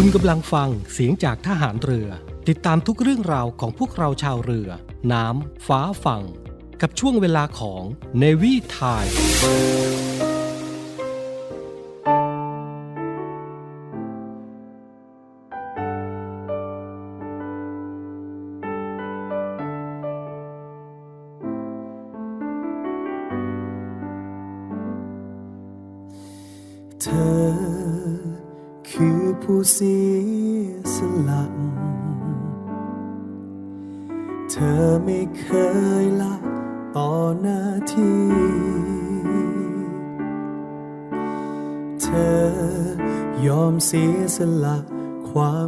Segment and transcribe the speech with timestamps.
[0.00, 2.08] คุณกำลังฟังเสียงจากทหารเรือ
[2.48, 4.68] ติดตามทุกเรื่องราวของพวกเราชาวเรือ
[5.12, 6.22] น้ำ ฟ้า ฝั่ง
[6.82, 7.82] กับช่วงเวลาของ
[8.22, 9.12] Navy Time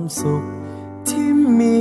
[0.00, 0.44] ความสุข
[1.08, 1.80] ที่มี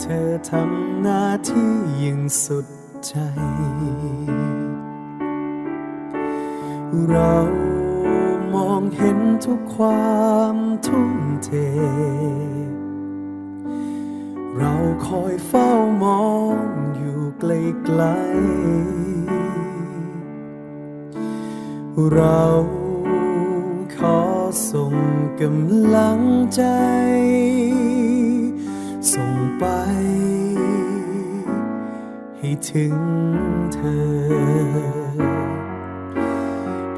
[0.00, 1.70] เธอทำหน้าที่
[2.02, 2.66] ยิ่งสุด
[3.06, 3.14] ใจ
[7.08, 7.34] เรา
[8.54, 10.20] มองเห็นทุกควา
[10.54, 11.12] มทุ่ม
[11.44, 11.50] เท
[14.56, 14.74] เรา
[15.06, 15.70] คอยเฝ้า
[16.02, 16.26] มอ
[16.64, 22.42] งอยู่ไกลๆเรา
[25.46, 26.20] กำลัง
[26.54, 26.62] ใจ
[29.12, 29.64] ส่งไป
[32.38, 32.96] ให้ถึง
[33.74, 34.12] เธอ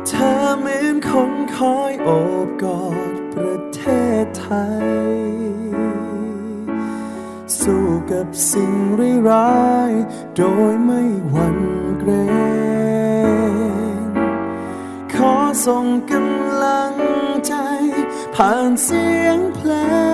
[0.09, 2.09] เธอเหมือนคนคอยโอ
[2.47, 3.81] บกอดประเท
[4.23, 4.47] ศไท
[4.79, 4.89] ย
[7.58, 8.73] สู้กับสิ่ง
[9.31, 10.42] ร้ายๆโด
[10.73, 11.58] ยไม่หวั่น
[11.98, 12.11] เกร
[13.27, 14.08] ง
[15.14, 15.33] ขอ
[15.64, 16.33] ส่งกำลังใจ
[18.36, 19.72] ผ่านเสียงเพล
[20.12, 20.14] ง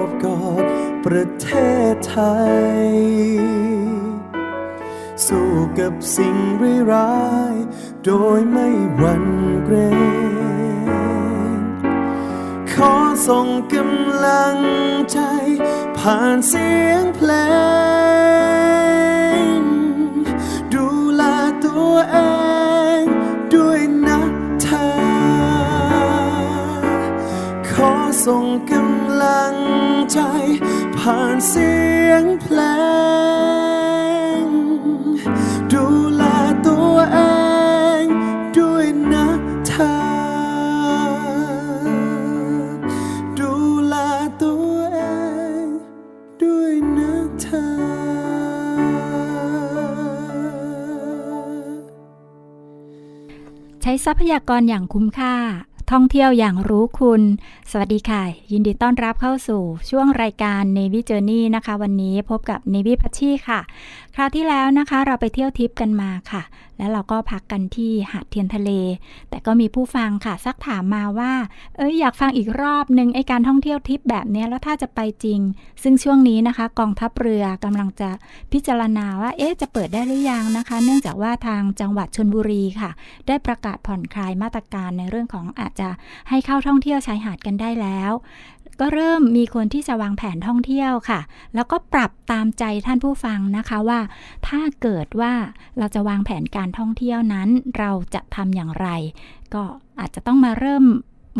[1.15, 1.51] ประเท
[1.93, 2.17] ศไท
[2.83, 2.89] ย
[5.25, 6.37] สู้กับสิ่ง
[6.91, 7.55] ร้าย
[8.05, 8.67] โดยไม่
[8.97, 9.25] หวั่น
[9.63, 9.75] เกร
[11.57, 11.61] ง
[12.73, 12.93] ขอ
[13.27, 14.57] ส่งกำลัง
[15.11, 15.19] ใจ
[15.97, 17.31] ผ่านเสียงเพล
[19.47, 19.59] ง
[20.73, 21.23] ดูแล
[21.65, 22.17] ตัวเอ
[22.99, 23.01] ง
[23.55, 24.19] ด้วยนะ
[24.61, 24.87] เธอ
[27.69, 27.91] ขอ
[28.25, 29.53] ส่งกำลัง
[31.05, 31.71] ผ่านเสี
[32.09, 32.59] ยงเพล
[34.41, 34.45] ง
[35.73, 35.85] ดู
[36.15, 36.23] แล
[36.67, 37.19] ตัวเอ
[38.01, 38.03] ง
[38.57, 39.27] ด้วยนะ
[39.67, 39.93] เธอ
[43.39, 43.53] ดู
[43.87, 43.95] แล
[44.41, 44.99] ตัวเอ
[45.63, 45.65] ง
[46.41, 47.63] ด้วยนะเธอ
[53.81, 55.35] ใช้ทรัพยากรอย่างคุ้มค่า
[55.91, 57.21] ท่องเที่ยวอย่างรู้คุณ
[57.71, 63.59] สวัสดีค่ะ ยินดีต้อนรับเข้าสู่ช่วงรายการ Navy Journey นะคะ วันนี้พบกับ Navy พัชชีค่ะ
[64.15, 66.43] คราวที่แล้วนะคะ เราไปเที่ยวทิปกันมาค่ะ
[66.77, 68.71] แล้วเราก็พักกันที่หาดเทียนทะเล
[69.29, 71.33] แต่ก็มีผู้ฟังค่ะซักถามมาว่า
[71.77, 75.39] เอ้ยอยากฟังอีกรอบหนึ่งไอการท่องเที่ยวทิปแบบเนี้ยแล้วถ้าจะไปจริง
[75.83, 78.09] ซึ่งช่วงนี้นะคะ กองทัพเรือกำลังจะ
[78.51, 82.91] พิจารณาว่า เอ๊ะจะเปิดได้หรือยังนะคะ เนื่องจากว่าทางจังหวัดชนบุรีค่ะ
[83.27, 85.89] ได้ประกาศผ่อนคลายมาตรการในเรื่องของอาจจะ
[86.29, 88.11] ให้เข้าท่องเที่ยวชายหาดกันได้แล้ว
[88.81, 91.19] ก็เริ่มมีคนที่จะวางแผนท่องเที่ยวค่ะ
[91.55, 93.99] แล้วก็ปรับตามใจท่านผู้ฟังนะคะว่า
[94.47, 95.33] ถ้าเกิดว่า
[95.77, 98.87] เราจะวางแผนการท่องเที่ยวนั้น เราจะทำอย่างไร
[99.53, 99.63] ก็
[99.99, 100.85] อาจจะต้องมาเริ่ม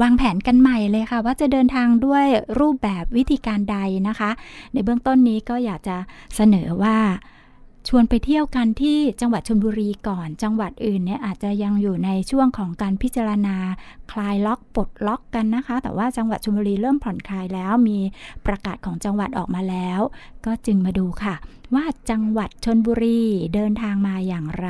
[0.02, 2.26] วางแผนกันใหม่เลยค่ะ ว่าจะเดินทางด้วย
[2.60, 3.78] รูปแบบวิธีการใด
[4.08, 4.32] นะคะ
[4.74, 5.98] ในเบื้องต้นนี้ก็อยากจะ
[6.36, 6.98] เสนอว่า
[7.88, 13.56] ชวนไปเที่ยวกันที่จังหวัดชลบุรีก่อนจังหวัดอื่นเนี่ยอาจจะยังอยู่ในช่วงของการพิจารณา
[14.12, 18.00] คลายล็อกปลดล็อกกันนะคะ แต่ว่าจังหวัดชลบุรีเริ่มผ่อนคลายแล้วมี
[18.46, 20.00] ประกาศของจังหวัดออกมาแล้ว
[20.46, 21.36] ก็จึงมาดูค่ะ
[21.76, 23.22] ว่าจังหวัดชนบุรี
[23.54, 24.70] เดินทางมาอย่างไร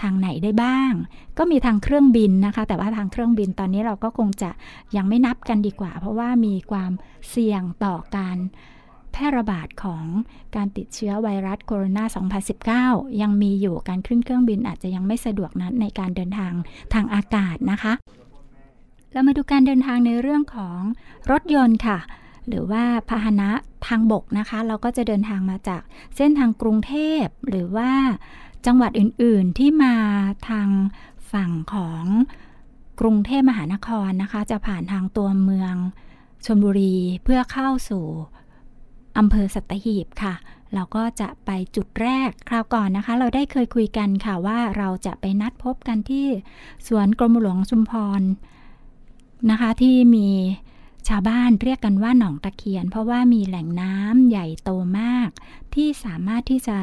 [0.00, 0.92] ทางไหนได้บ้าง
[1.38, 4.50] ก็มีทางเครื่องบินนะคะ แต่ว่าทางเครื่องบินตอนนี้เราก็คงจะ
[4.96, 6.92] ยังไม่นับกันดีกว่า เพราะว่ามีความ
[7.30, 8.36] เสี่ยงต่อการ
[9.12, 10.04] แพร่ระบาดของ
[10.56, 16.52] การติดเชื้อไวรัสโคโรนา 2019 ยังมีอยู่การขึ้นเครื่องบินอาจจะยังไม่สะดวกนั้นในการเดินทาง
[16.94, 17.92] ทางอากาศนะคะ
[19.12, 20.78] เรามาดูการเดินทางในเรื่องของ
[21.30, 21.98] รถยนต์ค่ะ
[22.48, 23.50] หรือว่าพาหนะ
[23.86, 25.82] ทางบกนะคะ เราก็จะเดินทางมาจาก
[26.16, 27.90] เส้นทางกรุงเทพหรือว่า
[28.66, 29.94] จังหวัดอื่นๆที่มา
[30.48, 30.68] ทาง
[31.32, 32.04] ฝั่งของ
[33.00, 35.74] กรุงเทพมหานครนะคะ จะผ่านทางตัวเมือง
[36.44, 38.04] ชลบุรีเพื่อเข้าสู่
[39.18, 40.34] อำเภอสัตหีบค่ะ
[40.74, 46.26] เราก็จะไปจุดแรกคราวก่อนนะคะ เราได้เคยคุยกันค่ะว่าเราจะไปนัดพบกันที่
[46.86, 48.22] สวนกรมหลวงชุมพร
[49.50, 50.28] นะคะที่มี
[51.08, 55.28] ชาวบ้านเรียกกันว่าหนองตะเคียน เพราะว่ามีแหล่งน้ำใหญ่โตมาก
[55.74, 56.78] ที่สามารถที่จะ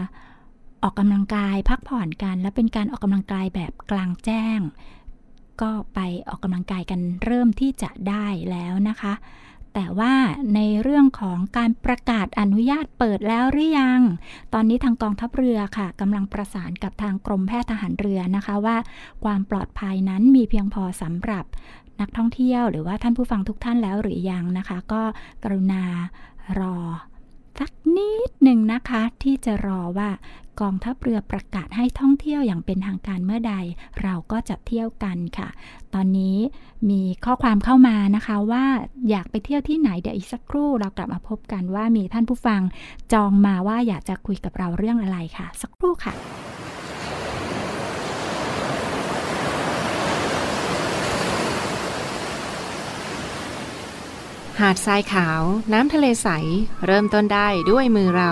[0.83, 4.59] ออกกำลังกายพักผ่อนกัน และเป็นการออกกำลังกายแบบกลางแจ้ง
[5.61, 5.99] ก็ไป
[6.29, 9.13] ออกกำลังกายกันเริ่มที่จะได้แล้วนะคะ
[9.73, 10.13] แต่ว่า
[10.55, 14.01] ในเรื่องของการประกาศอนุญาตเปิดแล้วหรือยัง
[14.53, 18.77] ตอนนี้ทางกองทัพเรือค่ะกำลังประสานกับทางกรมแพทย์ทหารเรือนะคะว่า
[19.23, 21.45] ความปลอดภัยนั้นมีเพียงพอสำหรับ
[22.01, 25.01] นักท่องเที่ยวหรือว่าท่านผู้ฟังทุกท่านแล้วหรือยังนะคะ ก็
[25.43, 25.83] กรุณา
[26.59, 26.75] รอ
[27.59, 30.09] สักนิดหนึ่งนะคะที่จะรอว่า
[30.61, 33.55] กองทัพเรือประกาศให้ท่องเที่ยวอย่างเป็นทางการเมื่อใด
[34.03, 35.49] เราก็จะเที่ยวกันค่ะ
[35.93, 36.37] ตอนนี้
[36.89, 38.65] มีข้อความเข้ามานะคะว่า
[39.09, 42.61] อยากไปเที่ยวที่ไหนเดี๋ยวอีกสักครู่เรากลับมาพบกันว่ามีท่านผู้ฟัง
[43.13, 46.13] จองมาว่าอยากจะคุยกับเราเรื่องอะไรค่ะ สักครู่ค่ะ
[54.59, 55.41] หาดทรายขาว
[55.73, 56.27] น้ำทะเลใส
[56.85, 58.31] เริ่มต้นได้ด้วยมือเรา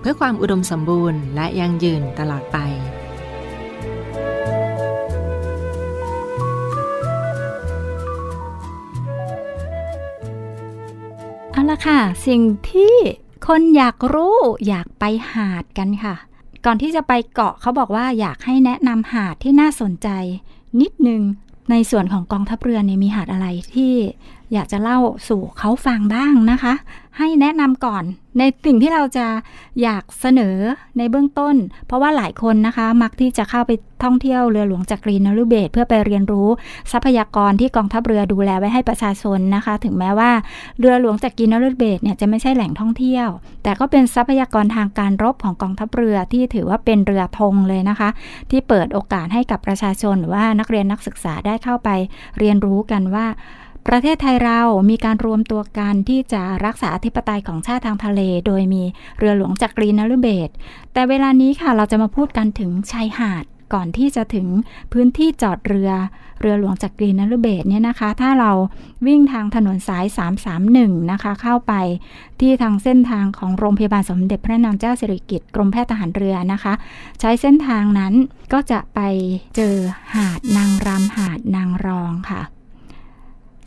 [0.00, 2.58] เพื่อความอุดมสมบูรณ์และยั่งยืนตลอดไป
[11.52, 12.94] เอาละค่ะ สิ่งที่
[13.46, 14.36] คนอยากรู้
[14.68, 16.14] อยากไปหาดกันค่ะ
[16.64, 20.08] ก่อนที่จะไปเกาะเขาบอกว่าอยากให้แนะนำหาดที่น่าสนใจ
[20.80, 21.22] นิดนึง
[21.70, 23.92] ในส่วนของกองทัพเรือเนี่ยมีหาดอะไรที่
[24.52, 24.98] อยากจะเล่า
[25.28, 26.74] สู่เขาฟังบ้างนะคะ
[27.18, 28.04] ให้แนะนำก่อน
[28.38, 29.26] ในสิ่งที่เราจะ
[29.82, 30.56] อยากเสนอ
[30.98, 31.54] ในเบื้องต้น
[31.86, 33.72] เพราะว่าหลายคนนะคะ มักที่จะเข้าไป
[34.04, 36.48] ท่องเที่ยวเรือหลวงจากกรีนนรุเบศเพื่อไปเรียนรู้
[36.92, 40.30] ทรัพยากรที่กองทัพเรือดูแลไว้ให้ประชาชนนะคะ ถึงแม้ว่า
[40.78, 43.28] เรือหลวงจากกรีนนรุเบศเนี่ยจะไม่ใช่แหล่งท่องเที่ยว
[43.62, 48.08] แต่ก็เป็นทรัพยากรทางการรบของกองทัพเรือที่ถือว่าเป็นเรือธงเลยนะคะ
[48.50, 51.90] ที่เปิดโอกาสให้กับประชาชนหรือว่านักเรียนนักศึกษาได้เข้าไป
[52.38, 53.26] เรียนรู้กันว่า
[53.88, 58.82] ประเทศไทยเรามีการรวมตัวกันที่จะรักษาอธิปไตยของชาติทางทะเล โดยมี
[59.18, 60.48] เรือหลวงจักรีนฤเบศ
[60.92, 63.44] แต่เวลานี้ค่ะเราจะมาพูดกันถึงชายหาด
[63.74, 64.46] ก่อนที่จะถึง
[64.92, 65.90] พื้นที่จอดเรือ
[66.40, 68.52] เรือหลวงจักรีนฤเบศเนี่ยนะคะ ถ้าเรา
[69.06, 70.04] วิ่งทางถนนสาย
[70.58, 71.72] 331 นะคะ เข้าไป
[72.40, 76.72] ที่ทางเส้นทางของโรงพยาบาลสมเด็จพระนางเจ้าสิริกิติ์กรมแพทย์ทหารเรือนะคะ
[77.20, 78.14] ใช้เส้นทางนั้น
[78.52, 79.00] ก็จะไป
[79.56, 79.74] เจอ
[80.14, 82.42] หาดนางรำหาดนางรองค่ะ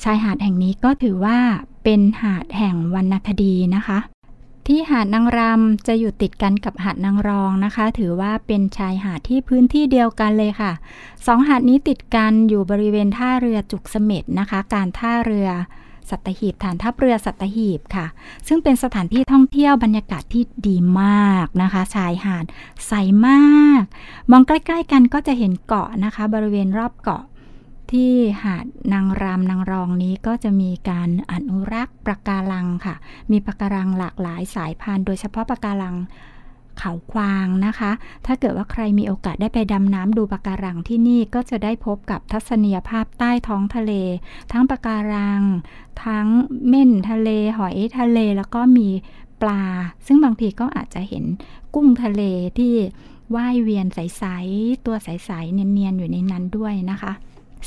[0.04, 1.38] ชายหาดแห่งนี้ก็ถือว่า
[1.84, 4.00] เป็นหาดแห่งวรรณคดีนะคะ
[4.68, 10.72] ที่หาดนางรำจะอยู่ติดกันกับหาดนางรองนะคะ ถือว่าเป็นชายหาดที่พื้นที่เดียวกันเลยค่ะ
[11.28, 15.50] สองหาดนี้ติดกันอยู่บริเวณท่าเรือจุกเสม็ดนะคะ การท่าเรือ
[16.10, 18.06] สัตหีบฐานทัพเรือสัตหีบค่ะ
[18.48, 22.46] ซึ่งเป็นสถานที่ท่องเที่ยวบรรยากาศที่ดีมากนะคะ ชายหาด
[22.88, 22.94] ใส
[23.28, 23.84] มาก
[24.32, 27.24] มองใกล้ ๆ กันก็จะเห็นเกาะนะคะ บริเวณรอบเกาะ
[27.92, 32.96] ที่หาดนางรามนางรองนี้ก็จะมีการอนุรักษ์ปะการังค่ะ
[33.32, 35.96] มีปะการังหลากหลายสายพันธุ์ โดยเฉพาะปะการัง
[36.80, 37.92] เขาควางนะคะ
[38.26, 43.94] ถ้าเกิดว่าใครมีโอกาสได้ไปดำน้ำดูปะการังที่นี่ก็จะได้พบกับทัศนียภาพใต้ท้องทะเล
[44.52, 45.42] ทั้งปะการัง
[46.06, 46.28] ทั้ง
[46.68, 48.90] เม่นทะเล หอยทะเล แล้วก็มี
[49.42, 49.64] ปลา
[50.06, 51.26] ซึ่งบางทีก็อาจจะเห็น
[51.76, 52.22] กุ้งทะเล
[52.58, 52.74] ที่
[53.36, 54.24] ว่ายเวียนใส
[54.56, 57.14] ๆ ตัวใส ๆ เนียน ๆ อยู่ในนั้นด้วยนะคะ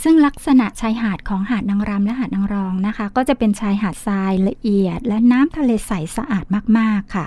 [0.03, 6.45] ซึ่งลักษณะชายหาดของหาดนางรำและหาดนางรองนะคะ ก็จะเป็นชายหาดทรายละเอียด และน้ำทะเลใสสะอาด
[6.79, 7.27] มากๆค่ะ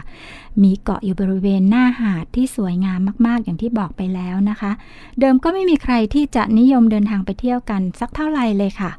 [0.64, 4.72] มีเกาะอยู่บริเวณหน้าหาดที่สวยงามมากๆ อย่างที่บอกไปแล้วนะคะ
[5.20, 8.92] เดิมก็ไม่มีใครที่จะนิยมเดินทางไปเที่ยวกันสักเท่าไหร่เลยค่ะ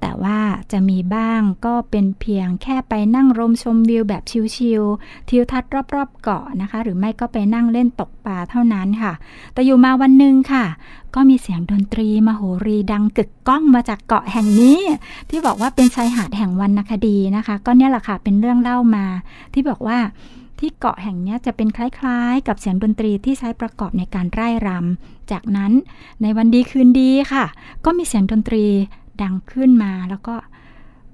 [0.00, 0.38] แต่ว่า
[0.72, 4.22] จะมีบ้างก็เป็นเพียงแค่ไปนั่งรมชมวิวแบบ
[4.56, 9.12] ชิลๆทิวทัศน์รอบๆเกาะนะคะ หรือไม่ก็ไปนั่งเล่นตกปลาเท่านั้นค่ะ
[9.54, 10.64] แต่อยู่มาวันหนึ่งค่ะ
[11.14, 14.80] ก็มีเสียงดนตรีมโหรีดังกึกก้องมาจากเกาะแห่งนี้
[15.30, 19.04] ที่บอกว่าเป็นชายหาดแห่งวรรณคดีนะคะ ก็เนี่ยแหละค่ะเป็นเรื่องเล่ามา
[19.52, 19.98] ที่บอกว่า
[20.60, 25.72] ที่เกาะแห่งนี้จะเป็นคล้ายๆ กับเสียงดนตรีที่ใช้ประกอบในการไร่รำจากนั้น
[26.22, 27.44] ในวันดีคืนดีค่ะ
[27.84, 28.64] ก็มีเสียงดนตรี
[29.22, 30.34] ดังขึ้นมา แล้วก็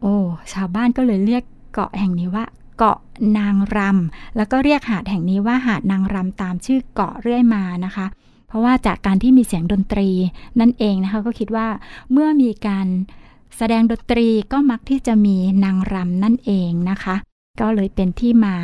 [0.00, 0.14] โอ้
[0.52, 2.44] ชาวบ้านก็เลยเรียกเกาะแห่งนี้ว่า
[2.78, 2.98] เกาะ
[3.38, 8.06] นางรำแล้วก็เรียกหาดแห่งนี้ว่าหาดนางรำตามชื่อเกาะเรื่อยมานะคะ
[8.48, 10.08] เพราะว่าจากการที่มีเสียงดนตรี
[10.60, 11.68] นั่นเองนะคะก็คิดว่า
[12.12, 12.86] เมื่อมีการ
[13.56, 17.14] แสดงดนตรีก็มักที่จะมีนางรำนั่นเองนะคะ
[17.60, 18.56] ก็เลยเป็นที่มา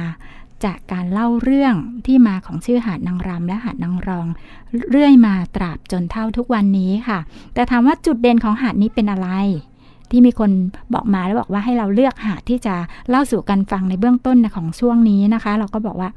[0.65, 1.75] จากการเล่าเรื่อง
[2.07, 4.27] ที่มาของชื่อหาดนางรำและหาดนางรอง
[4.91, 7.19] เรื่อยมาตราบจนเท่าทุกวันนี้ค่ะ
[7.55, 9.29] แต่ถามว่าจุดเด่นของหาดนี้เป็นอะไร
[10.11, 10.51] ที่มีคน
[10.95, 12.75] บอกมาแล้วบอกว่าให้เราเลือกหาดที่จะ
[13.09, 16.11] เล่าสู่กันฟังในเบื้องต้นของช่วงนี้นะคะ เราก็บอกว่า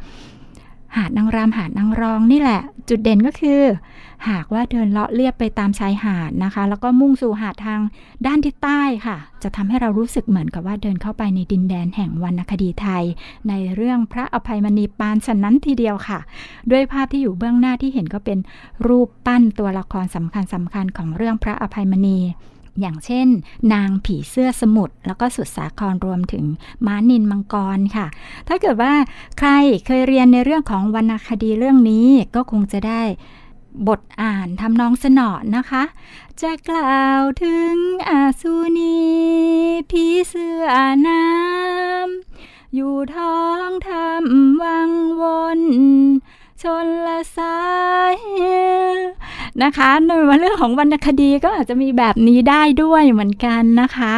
[0.96, 3.62] หาดนางรำหาดนางรองนี่แหละ จุดเด่นก็คือ
[4.29, 7.79] หากว่าเดินเลาะเลียบไปตามชายหาดนะคะ แล้วก็มุ่งสู่หาดทาง
[8.25, 13.03] ด้านทิศใต้ค่ะ จะทำให้เรารู้สึกเหมือนกับว่าเดินเข้าไปในดินแดนแห่งวรรณคดีไทย
[13.50, 16.19] ในเรื่องพระอภัยมณีปานฉันนั้นทีเดียวค่ะ
[16.72, 18.39] ด้วยภาพที่อยู่เบื้องหน้าที่เห็นก็เป็น
[18.88, 22.17] รูปปั้นตัวละครสำคัญสำคัญของเรื่องพระอภัยมณี
[22.81, 23.27] อย่างเช่น
[23.74, 26.45] นางผีเสื้อสมุทรแล้วก็สุดสาครรวมถึง
[26.86, 28.07] ม้านินมังกรค่ะ
[28.48, 28.93] ถ้าเกิดว่า
[29.39, 29.50] ใคร
[29.86, 33.01] เคยเรียนในเรื่องของวรรณคดีเรื่องนี้ก็คงจะได้
[33.88, 35.83] บทอ่านทำนองสนอนะคะ
[36.41, 37.75] จะกล่าวถึง
[38.09, 39.00] อาสูนี
[39.91, 40.65] ผีเสื้อ
[41.07, 45.24] น้ำอยู่ท้องทำวังว
[45.59, 45.62] น
[46.62, 47.68] ชนละสา
[49.63, 54.13] นะคะในเรื่องของวรรณคดีก็อาจจะมีแบบนี้ได้ด้วยเหมือนกันนะคะ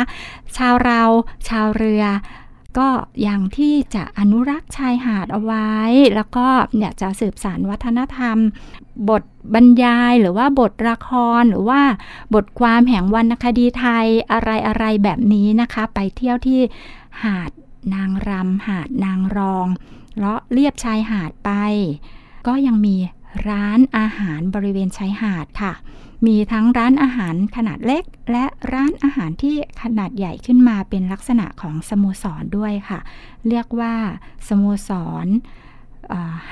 [0.58, 1.02] ชาวเรา
[1.50, 2.04] ชาวเรือ
[2.78, 2.90] ก็
[3.22, 5.72] อย่างที่จะอนุรักษ์ชายหาดเอาไว้
[6.16, 8.38] แล้วก็เนี่ยจะสืบสานวัฒนธรรม
[9.10, 11.82] บทบรรยายหรือว่าบทละครหรือว่า
[12.36, 16.62] บทความแห่งวรรณคดีไทยอะไรอะไรแบบนี้นะคะ ไปเที่ยวที่
[17.24, 17.52] หาด
[17.94, 19.68] นางรำหาดนางรอง
[20.18, 21.52] เลาะเลียบชายหาดไป
[22.48, 22.96] ก็ยังมี
[23.48, 25.74] ร้านอาหารบริเวณชายหาดค่ะ
[26.26, 33.00] มีทั้งร้านอาหารขนาดเล็ก และร้านอาหารที่ขนาดใหญ่ขึ้นมาเป็นลักษณะของสโมสรด้วยค่ะ
[33.48, 33.94] เรียกว่า
[34.48, 34.90] สโมส
[35.26, 35.28] ร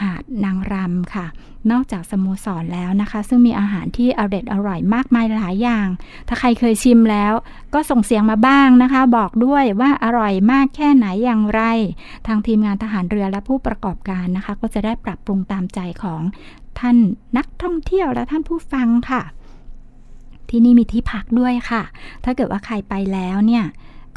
[0.01, 1.27] หาดนางรำค่ะ
[1.71, 5.87] นอกจากสโมสรแล้วนะคะ ซึ่งมีอาหารที่อร่อยอร่อยมากมายหลายอย่าง
[6.27, 7.33] ถ้าใครเคยชิมแล้ว
[7.73, 11.61] ก็ส่งเสียงมาบ้างนะคะ บอกด้วยว่าอร่อยมากแค่ไหนอย่างไร
[12.27, 16.21] ทางทีมงานทหารเรือและผู้ประกอบการนะคะ ก็จะได้ปรับปรุงตามใจของ
[16.79, 16.97] ท่าน
[17.37, 19.21] นักท่องเที่ยวและท่านผู้ฟังค่ะ
[20.49, 21.83] ที่นี่มีที่พักด้วยค่ะ
[22.23, 23.65] ถ้าเกิดว่าใครไปแล้วเนี่ย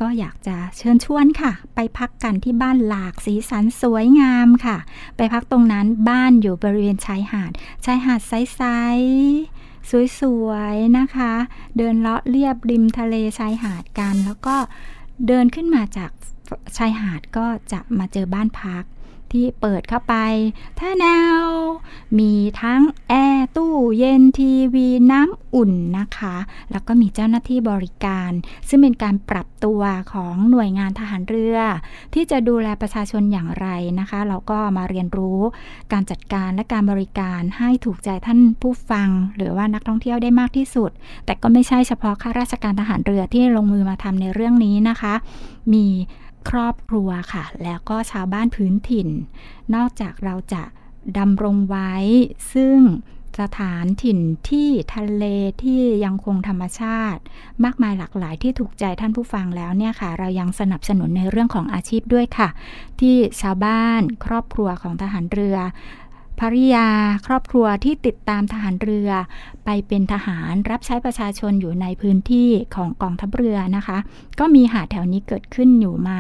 [0.01, 4.77] ก็อยากจะเชิญชวนค่ะ ไปพักกันที่บ้านหลากสีสันสวยงามค่ะ
[5.17, 7.53] ไปพักตรงนั้นบ้านอยู่บริเวณชายหาด
[7.85, 11.33] ชายหาดใสๆสวยๆนะคะ
[11.77, 14.57] เดินเลาะเลียบริมทะเลชายหาดกัน แล้วก็
[15.27, 16.11] เดินขึ้นมาจาก
[16.77, 18.85] ชายหาดก็จะมาเจอบ้านพัก
[19.35, 20.15] ที่เปิดเข้าไป
[20.79, 21.07] ถ้าแน
[21.41, 21.43] ว
[22.19, 26.37] มีทั้งแอร์ตู้เย็นทีวีน้ำอุ่นนะคะ
[26.71, 28.31] แล้วก็มีเจ้าหน้าที่บริการ
[28.69, 29.81] ซึ่งเป็นการปรับตัว
[30.13, 31.59] ของหน่วยงานทหารเรือ
[32.15, 33.69] ที่จะดูแลประชาชนอย่างไร
[34.01, 35.41] นะคะ เราก็มาเรียนรู้
[35.93, 40.91] การจัดการและการบริการให้ถูกใจท่านผู้ฟัง หรือว่านักท่องเที่ยวได้มากที่สุด
[41.27, 45.15] แต่ก็ไม่ใช่เฉพาะข้าราชการทหารเรือที่ลงมือมาทำในเรื่องนี้นะคะ
[45.73, 45.87] มี
[46.51, 49.09] ครอบครัวค่ะ แล้วก็ชาวบ้านพื้นถิ่น
[49.75, 50.63] นอกจากเราจะ
[51.19, 51.93] ดำรงไว้
[52.53, 52.79] ซึ่ง
[53.41, 54.19] สถานถิ่น
[54.51, 55.25] ที่ทะเล
[55.63, 57.21] ที่ยังคงธรรมชาติ
[57.65, 62.49] มากมายหลากหลายที่ถูกใจท่านผู้ฟังแล้วเนี่ยค่ะ เรายังสนับสนุนในเรื่องของอาชีพด้วยค่ะ
[63.01, 65.59] ที่ชาวบ้านครอบครัวของทหารเรือ
[66.41, 66.89] ภริยา
[67.27, 69.11] ครอบครัวที่ติดตามทหารเรือ
[69.65, 73.99] ไปเป็นทหารรับใช้ประชาชนอยู่ในพื้นที่ของกองทัพเรือนะคะ
[74.39, 76.19] ก็มีหาดแถวนี้เกิดขึ้นอยู่มา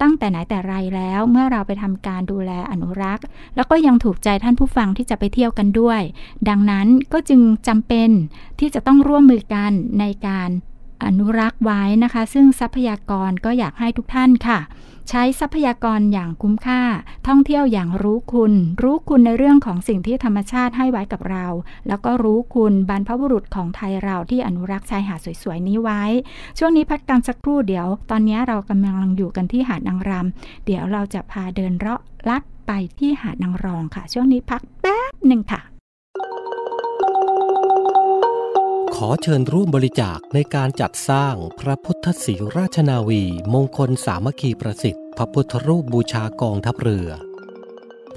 [0.00, 3.24] ตั้งแต่ไหนแต่ไรแล้วเมื่อเราไปทำการดูแลอนุรักษ์
[3.56, 6.00] แล้วก็ยังถูกใจท่านผู้ฟังที่จะไปเที่ยวกันด้วย
[6.48, 8.10] ดังนั้นก็จึงจำเป็น
[8.60, 10.50] ที่จะต้องร่วมมือกันในการ
[11.04, 14.58] อนุรักษ์ไว้นะคะ ซึ่งทรัพยากรก็อยากให้ทุกท่านค่ะ
[15.10, 16.80] ใช้ทรัพยากรอย่างคุ้มค่า
[17.28, 18.52] ท่องเที่ยวอย่างรู้คุณ
[18.82, 21.46] รู้คุณในเรื่องของสิ่งที่ธรรมชาติให้ไว้กับเรา
[21.88, 26.02] แล้วก็รู้คุณบรรพบุรุษของไทยเราที่อนุรักษ์ชายหาดสวยๆนี้ไว้
[26.58, 35.60] ช่วงนี้พักกันสักครู่เดี๋ยว ตอนนี้เรากำลังอยู่กันที่หาดนางรำเดี๋ยวเราจะพาเดินเลาะลัดไปที่หาดนางรองค่ะ ช่วงนี้พักแป๊บหนึ่งค่ะ
[39.06, 43.22] อเชิญร่วมบริจาคในการจัดสร้างพระพุทธศิราชนาวี
[43.54, 47.08] มงคลสามัคคีประสิทธิ์ พระพุทธรูปบูชากองทัพเรือ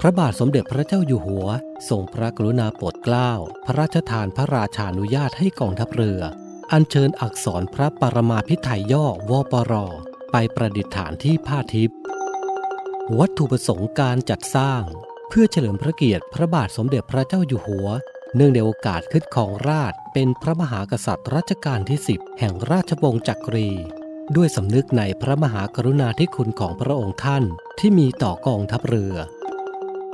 [0.00, 1.48] พระบาทสมเด็จพระเจ้าอยู่หัว
[1.88, 3.32] ทรงพระกรุณาโปรดเกล้า
[3.64, 6.20] พระราชทานพระราชานุญาตให้กองทัพเรือ
[6.72, 9.72] อัญเชิญอักษรพระปรมาพิไทยย่อวปร
[10.32, 11.98] ไปประดิษฐานที่ผ้าทิพย์
[13.18, 14.82] วัตถุประสงค์การจัดสร้าง
[15.28, 17.88] เพื่อเฉลิมพระเกียรติพระบาทสมเด็จพระเจ้าอยู่หัว
[18.36, 23.70] เนื่องในโอกาสขึ้นของราชเป็นพระมหากษัตริย์รัชกาลที่ 10 แห่งราชวงศ์จักรี
[24.36, 27.44] ด้วยสำนึกในพระมหากรุณาธิคุณของพระองค์ท่าน
[27.78, 29.14] ที่มีต่อกองทัพเรือ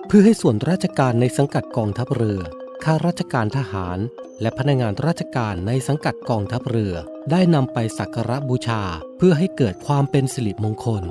[0.06, 2.40] เพื่อให้ส่วนราชการในสังกัดกองทัพเรือ
[2.84, 3.98] ข้าราชการทหาร
[4.40, 6.94] และพนักงานราชการในสังกัดกองทัพเรือ
[7.30, 8.82] ได้นำไปสักการะบูชา
[9.18, 11.04] เพื่อให้เกิดความเป็นสิริมงคล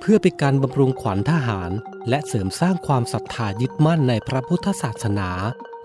[0.00, 1.70] เพื่อเป็นการบำรุงขวัญทหาร
[2.08, 5.30] และเสริมสร้างความศรัทธายึดมั่นในพระพุทธศาสนา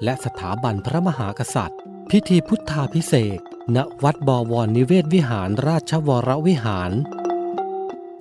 [0.04, 3.40] และสถาบันพระมหากษัตริย์ พิธีพุทธาพิเศษ
[3.76, 6.92] ณวัดบวรนิเวศวิหารราชวรวิหาร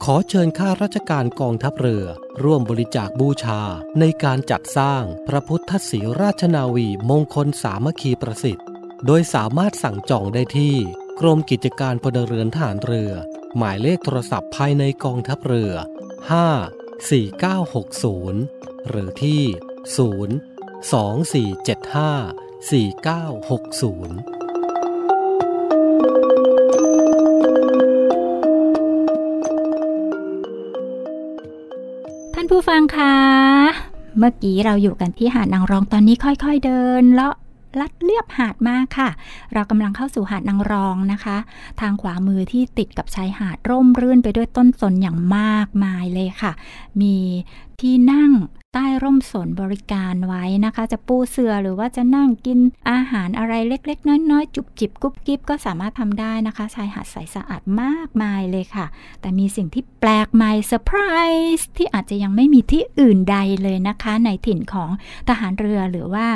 [0.04, 2.06] ขอเชิญข้าราชการกองทัพเรือ
[2.44, 3.60] ร่วมบริจาคบูชา
[4.00, 8.66] ในการจัดสร้างพระพุทธศีราชนาวีมงคลสามัคคีประสิทธิ์
[9.06, 10.74] โดยสามารถสั่งจองได้ที่
[11.20, 13.12] กรมกิจการพลเรือนทหารเรือ
[13.56, 15.72] หมายเลขโทรศัพท์ภายในกองทัพเรือ
[16.50, 19.42] 5 4960 หรือที่
[20.04, 20.84] 0 2475
[22.70, 24.36] 4960
[32.34, 33.16] ท่านผู้ฟังคะ
[34.18, 37.34] เมื่อกี้เราอยู่กันที่หาดนางรองตอนนี้ค่อยๆเดินเลาะ
[37.80, 39.10] ลัดเลียบหาดมากค่ะ
[39.52, 41.36] เรากำลังเข้าสู่หาดนางรองนะคะ
[41.80, 46.52] ทางขวามือที่ติดกับชายหาดร่มรื่นไปด้วยต้นสนอย่างมากมายเลยค่ะ
[47.00, 47.16] มี
[47.80, 48.30] ที่นั่ง
[48.78, 52.58] ใต้ร่มสนบริการไว้นะคะ จะปูเสือหรือว่าจะนั่งกิน
[52.90, 58.86] อาหารอะไรเล็ก ๆ น้อย ๆ จุบจิบกุ๊บกิ๊บก็สามารถทำได้นะคะ ชายหาดใสสะอาดมากมายเลยค่ะ
[59.20, 60.98] แต่มีสิ่งที่แปลกใหม่เซอร์ไพร
[61.58, 64.90] ส์ที่อาจจะยังไม่มีที่อื่นใดเลยนะคะ ในถิ่นของ
[65.28, 66.26] ทหารเรือหรือว่า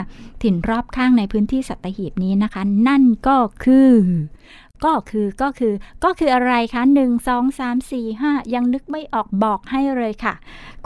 [0.42, 3.92] ถิ่นรอบข้างในพื้นที่สัตหีบนี้นะคะ นั่นก็คือ
[4.84, 10.34] ก็คือก็คือก็คืออะไรคะหนึ่งสองสามสี่ห้ายังนึกไม่ออกบอกให้เลยค่ะ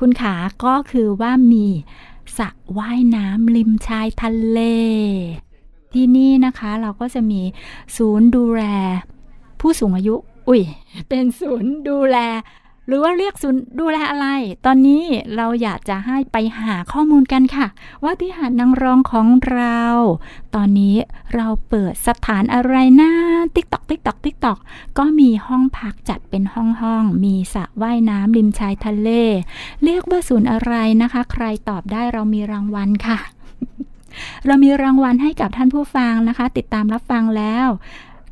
[0.01, 1.67] คุณขาก็คือว่ามี
[2.39, 4.61] สระว่ายน้ำริมชายทะเล
[5.93, 7.41] ที่นี่นะคะเราก็จะมี
[7.97, 8.63] ศูนย์ดูแล
[9.61, 10.15] ผู้สูงอายุ
[10.49, 10.63] อุ้ย
[11.09, 12.19] เป็นศูนย์ดูแล
[12.87, 14.27] หรือว่าเรียกศูนย์ดูแลอะไร
[14.67, 15.03] ตอนนี้
[15.37, 17.67] เราอยากจะให้ไปหาข้อมูลกันค่ะ
[18.05, 19.81] ว่าที่หาดนางรองของเรา
[20.55, 20.97] ตอนนี้
[21.35, 23.11] เราเปิดสถานอะไรนะ
[23.55, 24.59] ติ๊กตอกติ๊กตอกติ๊กตอก
[24.99, 29.09] ก็มีห้องพักจัดเป็นห้องห้องมีสระว่ายน้ำริมชายทะเล
[29.85, 33.19] เรียกว่าศูนย์อะไรนะคะ ใครตอบได้เรามีรางวัลค่ะ
[34.47, 37.67] เรามีรางวัลให้กับท่านผู้ฟังนะคะ ติดตามรับฟังแล้ว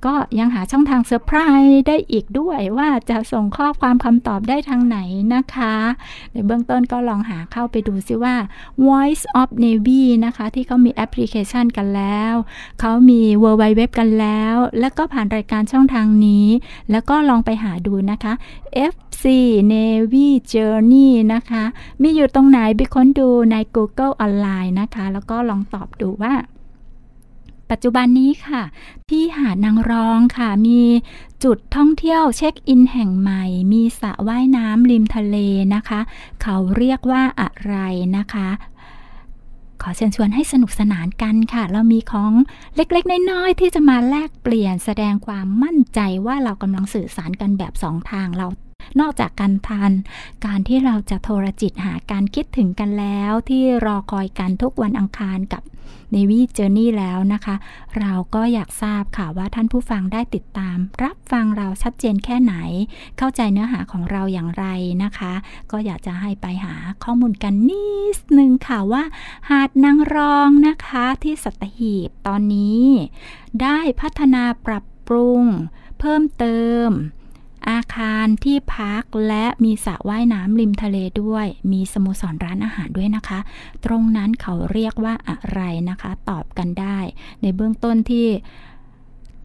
[0.07, 4.99] ก็ยังหาช่องทางเซอร์ไพรส์ได้อีกด้วยว่าจะส่งข้อความคำตอบได้ทางไหน
[5.35, 5.75] นะคะ
[6.33, 8.35] ในเบื้องต้นก็ลองหาเข้าไปดูซิว่า
[8.87, 12.35] Voice of Navy นะคะ ที่เขามีแอปพลิเคชันกันแล้ว
[12.81, 16.47] เขามี w w w กันแล้ว แล้วก็ผ่านรายการช่องทางนี้
[16.91, 18.33] แล้วก็ลองไปหาดูนะคะ
[18.93, 19.25] FC
[19.73, 21.65] Navy Journey นะคะ
[22.03, 26.35] มีอยู่ตรงไหนไปค้นดูใน Google ออนไลน์นะคะ แล้วก็ลองตอบดูว่า
[27.73, 28.63] ปัจจุบันนี้ค่ะ
[29.11, 30.83] ที่หาดนางรองค่ะ มี
[31.45, 35.37] จุดท่องเที่ยวเช็คอินแห่งใหม่ มีสระว่ายน้ำริมทะเล
[35.75, 36.01] นะคะ
[36.43, 37.77] เขาเรียกว่าอะไร
[38.17, 38.49] นะคะ
[39.83, 42.33] ขอเชิญชวนให้สนุกสนานกันค่ะ เรามีของ
[42.77, 48.47] เล็กๆ น้อยๆ ที่จะมาแลกเปลี่ยนแสดงความมั่นใจว่าเรากำลังสื่อสารกันแบบสองทางเรา
[49.01, 49.93] นอกจากการทาน
[50.45, 55.63] การที่เราจะโทรจิตหาการคิดถึงกันแล้วที่รอคอยกันทุกวันอังคารกับ
[56.15, 57.55] Navy Journey แล้วนะคะ
[57.99, 62.55] เราก็อยากทราบค่ะว่าท่านผู้ฟังได้ติดตาม รับฟังเราชัดเจนแค่ไหน
[63.19, 64.67] เข้าใจเนื้อหาของเราอย่างไร
[65.05, 65.33] นะคะ
[65.71, 69.03] ก็อยากจะให้ไปหาข้อมูลกันนิดนึงค่ะว่า
[69.51, 72.85] หาดนางรองนะคะที่สัตหีบตอนนี้
[73.63, 75.43] ได้พัฒนาปรับปรุง
[75.99, 76.89] เพิ่มเติม
[77.71, 83.39] อาคารที่พักและมีสระว่ายน้ำริมทะเลด้วย มีสโมสรร้านอาหารด้วยนะคะ
[83.85, 86.99] ตรงนั้นเขาเรียกว่าอะไรนะคะ ตอบกันได้
[87.43, 88.29] ในเบื้องต้นที่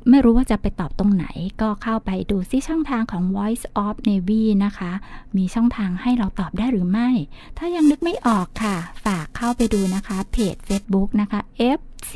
[0.09, 1.25] ไม่รู้ว่าจะไปตอบตรงไหน
[1.61, 4.91] ก็เข้าไปดูซิช่องทางของ Voice of Navy นะคะ
[5.37, 7.09] มีช่องทางให้เราตอบได้หรือไม่
[7.57, 11.39] ถ้ายังนึกไม่ออกค่ะ ฝากเข้าไปดูนะคะ เพจ Facebook นะคะ
[11.77, 12.11] F C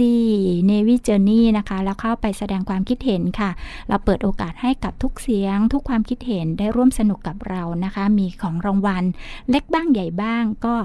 [0.69, 3.49] Navy Journey นะคะ แล้วเข้าไปแสดงความคิดเห็นค่ะ
[3.89, 9.03] เราเปิดโอกาสให้กับทุกเสียง ทุกความคิดเห็นได้ร่วมสนุกกับเรานะคะ มีของรางวัล
[9.49, 10.75] เล็กบ้างใหญ่บ้างก็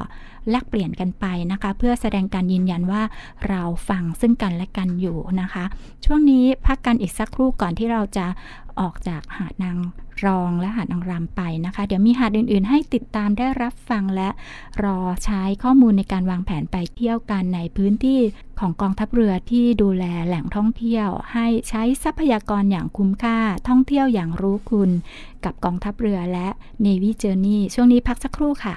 [0.51, 3.03] แลกเปลี่ยนกันไปนะคะ เพื่อแสดงการยืนยันว่า
[3.49, 5.65] เราฟังซึ่งกันและกันอยู่นะคะ
[6.05, 8.27] ช่วงนี้พักกันอีกสักครู่ก่อนที่เราจะ
[8.81, 9.79] ออกจากหาดนาง
[10.25, 14.29] รองและหาดนางรำไปนะคะ เดี๋ยวมีหาดอื่นๆ ให้ติดตามได้รับฟังและ
[14.85, 18.21] รอใช้ข้อมูลในการวางแผนไปเที่ยวกันในพื้นที่
[18.61, 24.91] ของกองทัพเรือที่ดูแลแหล่งท่องเที่ยว ให้ใช้ทรัพยากรอย่างคุ้มค่า ท่องเที่ยวอย่างรู้คุณ
[25.45, 26.49] กับกองทัพเรือและ
[26.85, 28.77] Navy Journey ช่วงนี้พักสักครู่ค่ะ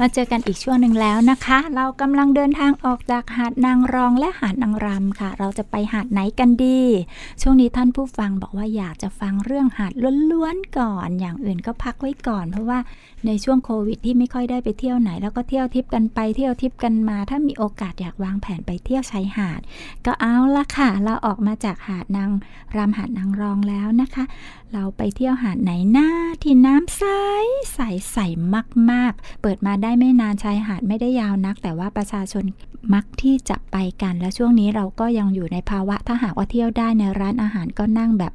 [0.00, 6.80] มาเจอกันอีกช่วงหนึ่งแล้วนะคะ เรากำลังเดินทางออกจากหาดนางรองและหาดนางรำค่ะ เราจะไปหาดไหนกันดี
[7.42, 9.92] ช่วงนี้ท่านผู้ฟังบอกว่าอยากจะฟังเรื่องหาด
[10.30, 12.78] ล้วนๆก่อน อย่างอื่นก็พักไว้ก่อน เพราะว่า
[13.26, 19.60] ในช่วงโควิดที่ไม่ค่อยได้ไปเที่ยวไหน แล้วก็เที่ยวทิปกันไปเที่ยวทิปกันมา ถ้ามีโอกาสอยากวางแผนไปเที่ยวชายหาด
[20.06, 22.30] ก็เอาละค่ะ เราออกมาจากหาดนาง
[22.76, 24.24] รำหาดนางรองแล้วนะคะ
[24.72, 26.10] เราไปเที่ยวหาดไหนหน้า
[26.42, 27.02] ที่น้ำใส
[27.74, 27.80] ใส
[28.12, 28.18] ใส
[28.90, 32.44] มากๆ เปิดมาได้ไม่นานชายหาดไม่ได้ยาวนัก แต่ว่าประชาชน
[32.94, 38.32] มักที่จะไปกัน และช่วงนี้เราก็ยังอยู่ในภาวะถ้าหากว่าเที่ยวได้ในร้านอาหารก็นั่งแบบ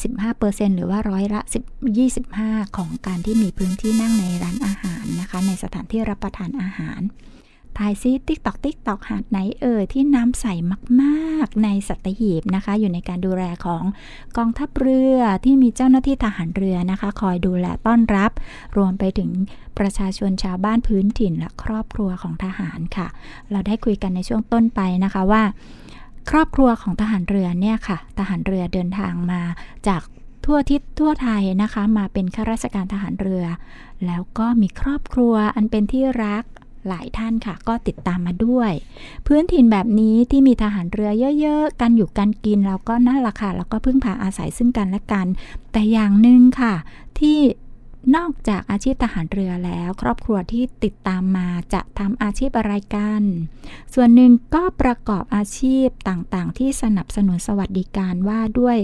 [0.00, 1.40] 25%หรือว่าร้อยละ
[1.84, 7.00] 10 25 ของการที่มีพื้นที่นั่งในร้านอาหารนะคะ ในสถานที่รับประทานอาหาร
[7.78, 10.46] ทายซิติ๊กตอกติ๊กตอกหาดไหนเอ่ยที่น้ำใส
[11.00, 13.84] มากๆในสัตหีบนะคะ อยู่ในการดูแลของ
[14.36, 18.30] กองทัพเรือที่มีเจ้าหน้าที่ทหารเรือนะคะ คอยดูแลต้อนรับ
[18.76, 19.30] รวมไปถึง
[19.78, 23.06] ประชาชนชาวบ้านพื้นถิ่นและครอบครัวของทหารค่ะ
[23.50, 25.42] เราได้คุยกันในช่วงต้นไปนะคะว่า
[26.30, 29.42] ครอบครัวของทหารเรือเนี่ยค่ะ ทหารเรือเดินทางมา
[29.88, 30.02] จาก
[30.44, 33.44] ทั่วทิศทั่วไทยนะคะ มาเป็นข้าราชการทหารเรือ
[34.06, 36.44] แล้วก็มีครอบครัวอันเป็นที่รัก
[36.88, 38.72] หลายท่านค่ะ ก็ติดตามมาด้วย
[39.26, 45.26] พื้นถิ่นแบบนี้ที่มีทหารเรือเยอะๆ กันอยู่กันกินแล้วก็นั่นละค่ะแล้วก็พึ่งพาอาศัยซึ่งกันและกัน
[45.72, 46.74] แต่อย่างหนึ่งค่ะ
[47.18, 47.38] ที่
[48.14, 53.22] นอกจากอาชีพทหารเรือแล้ว ครอบครัวที่ติดตามมาจะทำอาชีพอะไรกัน
[53.94, 58.78] ส่วนหนึ่งก็ประกอบอาชีพต่างๆ ที่สนับสนุนสวัสดิการว่าด้วย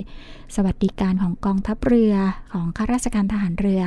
[0.54, 2.14] สวัสดิการของกองทัพเรือ
[2.52, 3.82] ของข้าราชการทหารเรือ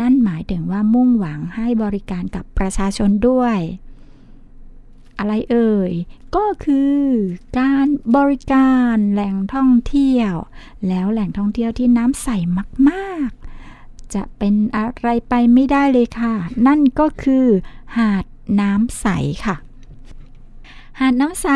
[0.00, 3.58] นั่นหมายถึงว่ามุ่งหวังให้บริการกับประชาชนด้วย
[5.18, 5.92] อะไรเอ่ย
[6.36, 7.00] ก็คือ
[7.58, 10.32] การบริการแหล่งท่องเที่ยว
[10.88, 12.28] แล้วแหล่งท่องเที่ยวที่น้ำใส
[12.88, 13.43] มากๆ
[14.14, 16.34] จะเป็นอะไรไปไม่ได้เลยค่ะ
[16.66, 17.46] นั่นก็คือ
[17.96, 18.24] หาด
[18.60, 19.06] น้ำใส
[19.44, 19.56] ค่ะ
[21.00, 21.48] หาดน้ำใส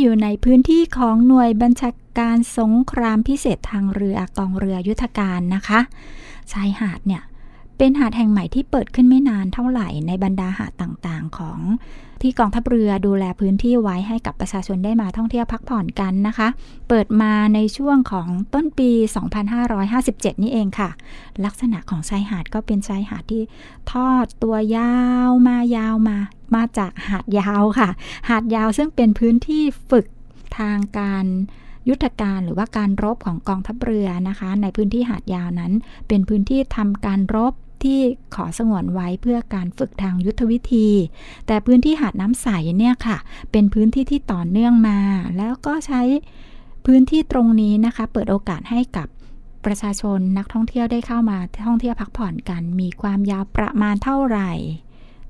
[0.00, 5.80] อยู่ในพื้นที่ของหน่วยบัญชาการสงครามพิเศษทางเรือกองเรือยุทธการนะคะ
[6.52, 7.22] ชายหาดเนี่ย
[7.78, 11.60] เป็นหาดแห่งใหม่ที่เปิดขึ้นไม่นานเท่าไหร่ในบรรดาหาดต่างๆ ของ
[12.22, 16.48] ที่กองทัพเรือดูแลพื้นที่ไว้ให้กับประชาชนได้มาท่องเที่ยวพักผ่อนกันนะคะ
[16.88, 18.90] เปิดมาในช่วงของต้นปี
[19.66, 20.90] 2557 นี่เองค่ะ
[21.44, 23.42] ลักษณะของชายหาดก็เป็นชายหาดที่
[23.92, 24.94] ทอดตัวยา
[25.28, 26.18] วมายาวมา
[26.54, 27.88] มาจากหาดยาวค่ะ
[28.28, 30.06] หาดยาวซึ่งเป็นพื้นที่ฝึก
[30.58, 31.24] ทางการ
[31.88, 35.72] ยุทธการหรือว่าการรบของกองทัพเรือนะคะ ในพื้นที่หาดยาวนั้น
[36.08, 38.00] เป็นพื้นที่ทำการรบที่
[38.34, 40.88] ขอสงวนไว้เพื่อการฝึกทางยุทธวิธี
[41.46, 43.16] แต่พื้นที่หาดน้ำใสเนี่ยค่ะ
[43.52, 44.98] เป็นพื้นที่ที่ต่อเนื่องมา
[45.36, 46.02] แล้วก็ใช้
[46.86, 49.08] พื้นที่ตรงนี้นะคะ เปิดโอกาสให้กับ
[49.64, 54.50] ประชาชนนักท่องเที่ยวได้เข้ามาท่องเที่ยวพักผ่อนกัน มีความยาวประมาณเท่าไหร่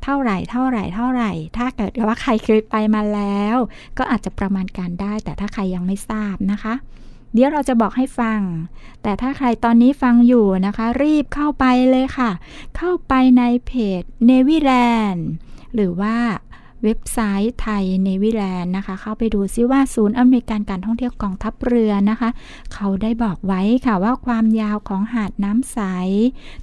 [0.05, 3.57] เท่าไหร่เท่าไหร่เท่าไหร่ ถ้าเกิดว่าใครเคยไปมาแล้ว
[3.99, 6.75] ก็อาจจะประมาณการได้ แต่ถ้าใครยังไม่ทราบนะคะ
[7.33, 8.41] เดี๋ยวเราจะบอกให้ฟัง
[9.03, 12.31] แต่ถ้าใครตอนนี้ฟังอยู่นะคะ รีบเข้าไปเลยค่ะ
[12.77, 15.21] เข้าไปในเพจ n a v y l a n d
[15.75, 16.17] หรือว่า
[16.85, 22.31] เว็บไซต์ไทยเนวิแลนด์นะคะ เข้าไปดูซิว่าศูนย์อำนวยการการท่องเที่ยวกองทัพเรือนะคะ
[22.75, 25.79] เขาได้บอกไว้ค่ะว่าความยาวของหาดน้ำใส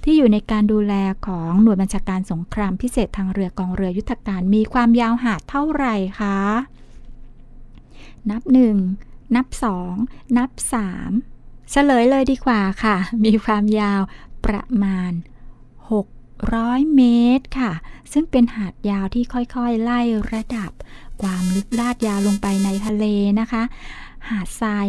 [0.04, 0.94] ที่อยู่ในการดูแล
[1.26, 6.38] ของหน่วยบัญชาการสงครามพิเศษทางเรือกองเรือยุทธการ มีความยาวหาดเท่าไหร่คะ
[8.30, 8.76] นับหนึ่ง
[9.36, 9.94] นับสอง
[10.38, 11.10] นับสาม
[11.70, 14.00] เฉลยเลยดีกว่าค่ะ มีความยาว
[14.46, 15.12] ประมาณ
[16.42, 17.02] 600 เม
[17.38, 17.72] ตรค่ะ
[18.12, 20.00] ซึ่งเป็นหาดยาวที่ค่อยๆ ไล่
[20.32, 20.70] ระดับ
[21.22, 23.04] ความลึกลาดยาวลงไปในทะเล
[23.40, 23.62] นะคะ
[24.28, 24.86] หาดทราย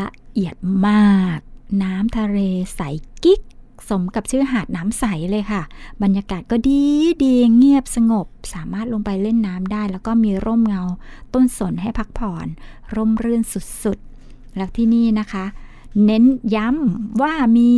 [0.00, 0.54] ละเอียด
[0.88, 1.38] มาก
[1.82, 2.38] น้ำทะเล
[2.76, 2.80] ใส
[3.24, 3.40] กิ๊ก
[3.88, 5.62] สมกับชื่อหาดน้ำใสเลยค่ะ
[6.02, 6.82] บรรยากาศก็ดี
[7.22, 10.82] ดีเงียบสงบ สามารถลงไปเล่นน้ำได้ แล้วก็มีร่มเงา
[11.34, 12.46] ต้นสนให้พักผ่อน
[12.94, 13.42] ร่มรื่น
[13.82, 15.44] สุดๆ แล้วที่นี่นะคะ
[16.04, 17.72] เน้นย้ำว่ามี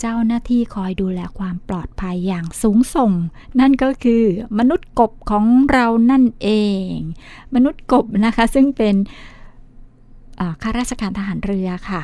[0.00, 3.12] เจ้าหน้าที่คอยดูแลความปลอดภัยอย่างสูงส่ง
[3.60, 4.24] นั่นก็คือ
[4.58, 6.48] มนุษย์กบของเรานั่นเอ
[6.90, 6.92] ง
[7.54, 8.94] มนุษย์กบนะคะซึ่งเป็น
[10.62, 12.02] ข้าราชการทหารเรือค่ะ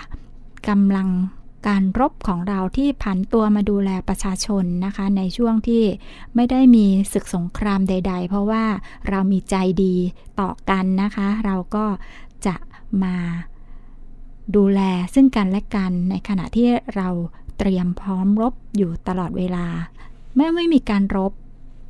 [0.69, 1.09] กำลัง
[1.69, 5.85] การรบของเราที่ผันตัวมาดูแลประชาชนนะคะ ในช่วงที่
[6.35, 8.65] ไม่ได้มีศึกสงครามใด ๆ เพราะว่า
[9.09, 9.55] เรามีใจ
[9.85, 9.95] ดี
[10.41, 11.87] ต่อกันนะคะ เราก็
[12.47, 12.57] จะ
[13.03, 13.17] มา
[14.57, 14.81] ดูแล
[15.15, 17.09] ซึ่งกันและกันในขณะที่เรา
[17.59, 19.67] เตรียมพร้อมรบอยู่ตลอดเวลา
[20.35, 21.33] เมื่อไม่มีการรบ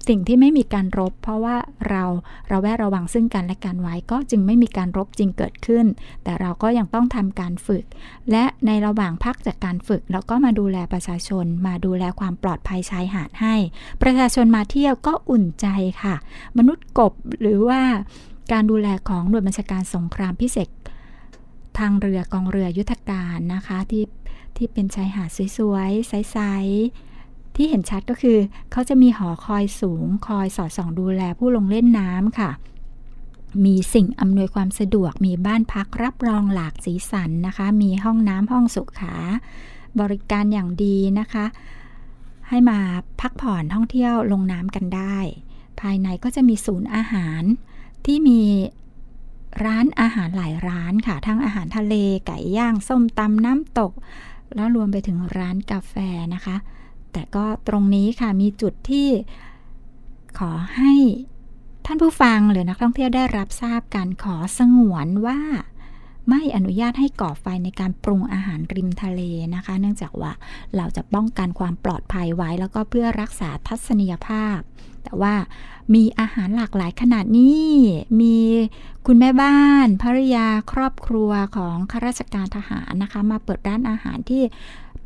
[0.09, 1.57] สิ่งที่ไม่มีการรบ เพราะว่า
[1.89, 2.05] เรา
[2.49, 5.87] เราแวดระวังซึ่งกันและกันไว้ก็จึงไม่มีการรบจริงเกิดขึ้น
[6.25, 7.85] แต่เราก็ยังต้องทำการฝึก
[8.31, 13.55] และในระหว่างพักจากการฝึกเราก็มาดูแลประชาชน มาดูแลความปลอดภัยชายหาดให้
[14.03, 15.67] ประชาชนมาเที่ยวก็อุ่นใจ
[16.03, 16.15] ค่ะ
[16.59, 17.81] มนุษย์กบหรือว่า
[18.53, 20.69] การดูแลของหน่วยบัญชาการสงครามพิเศษ
[21.79, 24.05] ทางเรือกองเรือยุทธการนะคะ ที่
[24.59, 26.39] ที่เป็นชายหาดสวยๆ ใส
[26.95, 28.39] ๆ ที่เห็นชัดก็คือ
[28.73, 32.51] เขาจะมีหอคอยสูงคอยสอดส่องดูแลผู้ลงเล่นน้ำค่ะ
[33.65, 39.15] มีสิ่งอำนวยความสะดวก มีบ้านพักรับรองหลากสีสันนะคะ มีห้องน้ำห้องสุขา
[40.01, 41.45] บริการอย่างดีนะคะ
[42.49, 42.79] ให้มา
[43.21, 45.19] พักผ่อนท่องเที่ยวลงน้ำกันได้
[45.81, 47.43] ภายในก็จะมีศูนย์อาหาร
[48.05, 48.43] ที่มี
[49.65, 51.95] ร้านอาหารหลายร้านค่ะ ทั้งอาหารทะเล
[52.27, 53.93] ไก่ย่าง ส้มตำน้ำตก
[54.57, 55.95] แล้วรวมไปถึงร้านกาแฟ
[56.35, 56.57] นะคะ
[57.13, 59.09] แต่ก็ตรงนี้ค่ะมีจุดที่
[60.39, 60.93] ขอให้
[61.87, 65.41] ท่านผู้ฟังหรือนักท่องเที่ยวได้รับทราบการขอสงวนว่า
[66.29, 69.21] ไม่อนุญาตให้ก่อไฟในการปรุงอาหารริมทะเล
[69.55, 70.33] นะคะ เนื่องจากว่า
[70.77, 74.59] เราจะป้องกันความปลอดภัยไว้ แล้วก็เพื่อรักษาทัศนียภาพ
[75.05, 75.35] แต่ว่า
[75.95, 77.71] มีอาหารหลากหลายขนาดนี้
[78.21, 78.39] มี
[79.07, 84.43] คุณแม่บ้านภริยาครอบครัวของข้าราชการทหารนะคะ มาเปิดร้านอาหารที่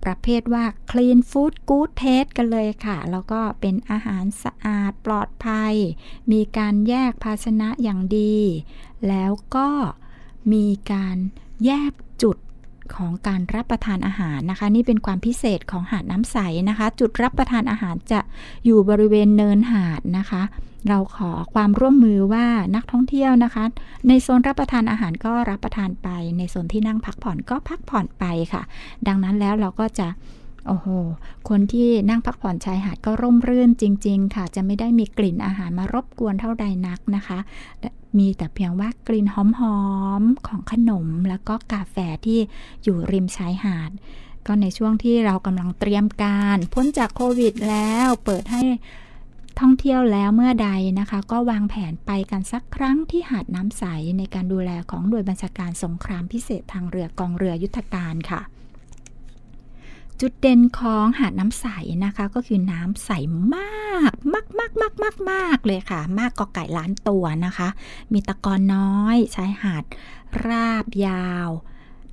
[0.04, 5.74] ประเภทว่า clean food good taste กันเลยค่ะ แล้วก็เป็นอาหารสะอาดปลอดภัย
[6.32, 8.38] มีการแยกภาชนะอย่างดี
[9.08, 9.68] แล้วก็
[10.52, 11.16] มีการ
[11.64, 12.36] แยกจุด
[12.94, 16.36] ของการรับประทานอาหารนะคะ นี่เป็นความพิเศษของหาดน้ำใส
[16.68, 18.20] นะคะ จุดรับประทานอาหารจะ
[18.64, 20.42] อยู่บริเวณเนินหาดนะคะ
[20.88, 23.64] เราขอความร่วมมือว่านักท่องเที่ยวนะคะ
[24.08, 28.62] ในโซนรับประทานอาหารก็รับประทานไป ในโซนที่นั่งพักผ่อนก็พักผ่อนไปค่ะ
[29.06, 30.08] ดังนั้นแล้วเราก็จะ
[30.66, 30.86] โอ้โห
[31.48, 37.38] คนที่นั่งพักผ่อนชายหาดก็ร่มรื่นจริง ๆ ค่ะ จะไม่ได้มีกลิ่นอาหารมารบกวนเท่าใดนักนะคะ
[38.18, 39.36] มีแต่เพียงว่ากลิ่นห
[39.76, 39.80] อ
[40.20, 41.96] มๆของขนมแล้วก็กาแฟ
[42.26, 42.38] ที่
[42.82, 43.90] อยู่ริมชายหาด
[44.46, 48.62] ก็ในช่วงที่เรากำลังเตรียมการ พ้นจากโควิดแล้วเปิดให้
[49.60, 53.84] ท่องเที่ยวแล้วเมื่อใดนะคะ ก็วางแผนไปกันสักครั้งที่หาดน้ำใส
[54.18, 58.40] ในการดูแลของหน่วยบัญชาการสงครามพิเศษทางเรือกองเรือยุทธการค่ะ
[60.20, 61.66] จุดเด่นของหาดน้ำใส
[62.04, 63.10] นะคะ ก็คือน้ำใส
[63.54, 67.68] มากมากมากมากมากมากเลยค่ะ มากกอไก่ล้านตัวนะคะ
[68.12, 69.84] มีตะกอนน้อยชายหาด
[70.46, 71.48] ราบยาว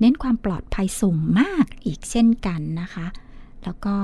[0.00, 3.06] เน้นความปลอดภัยสูงมากอีกเช่นกันนะคะ
[3.64, 3.96] แล้วก็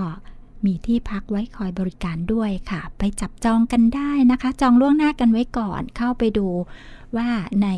[0.64, 6.48] มีที่พักไว้คอยบริการด้วยค่ะ ไปจับจองกันได้นะคะ จองล่วงหน้ากันไว้ก่อนเข้าไปดู
[7.16, 7.28] ว่า
[7.62, 7.68] ใน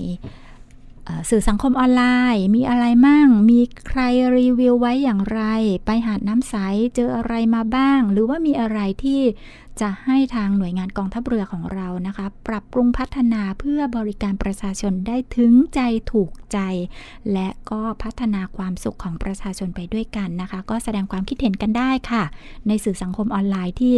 [1.30, 2.02] สื่อสังคมออนไล
[2.34, 4.00] น์ มีอะไรมั่ง มีใคร
[4.38, 5.42] รีวิวไว้อย่างไร
[5.86, 6.54] ไปหาดน้ำใส
[6.94, 9.22] เจออะไรมาบ้าง หรือว่ามีอะไรที่
[9.80, 15.80] จะให้ทางหน่วยงานกองทัพเรือของเรานะคะ ปรับปรุงพัฒนาเพื่อบริการประชาชนได้ถึงใจ
[16.12, 16.58] ถูกใจ
[17.32, 22.24] และก็พัฒนาความสุขของประชาชนไปด้วยกันนะคะ ก็แสดงความคิดเห็นกันได้ค่ะ
[22.68, 23.94] ในสื่อสังคมออนไลน์ที่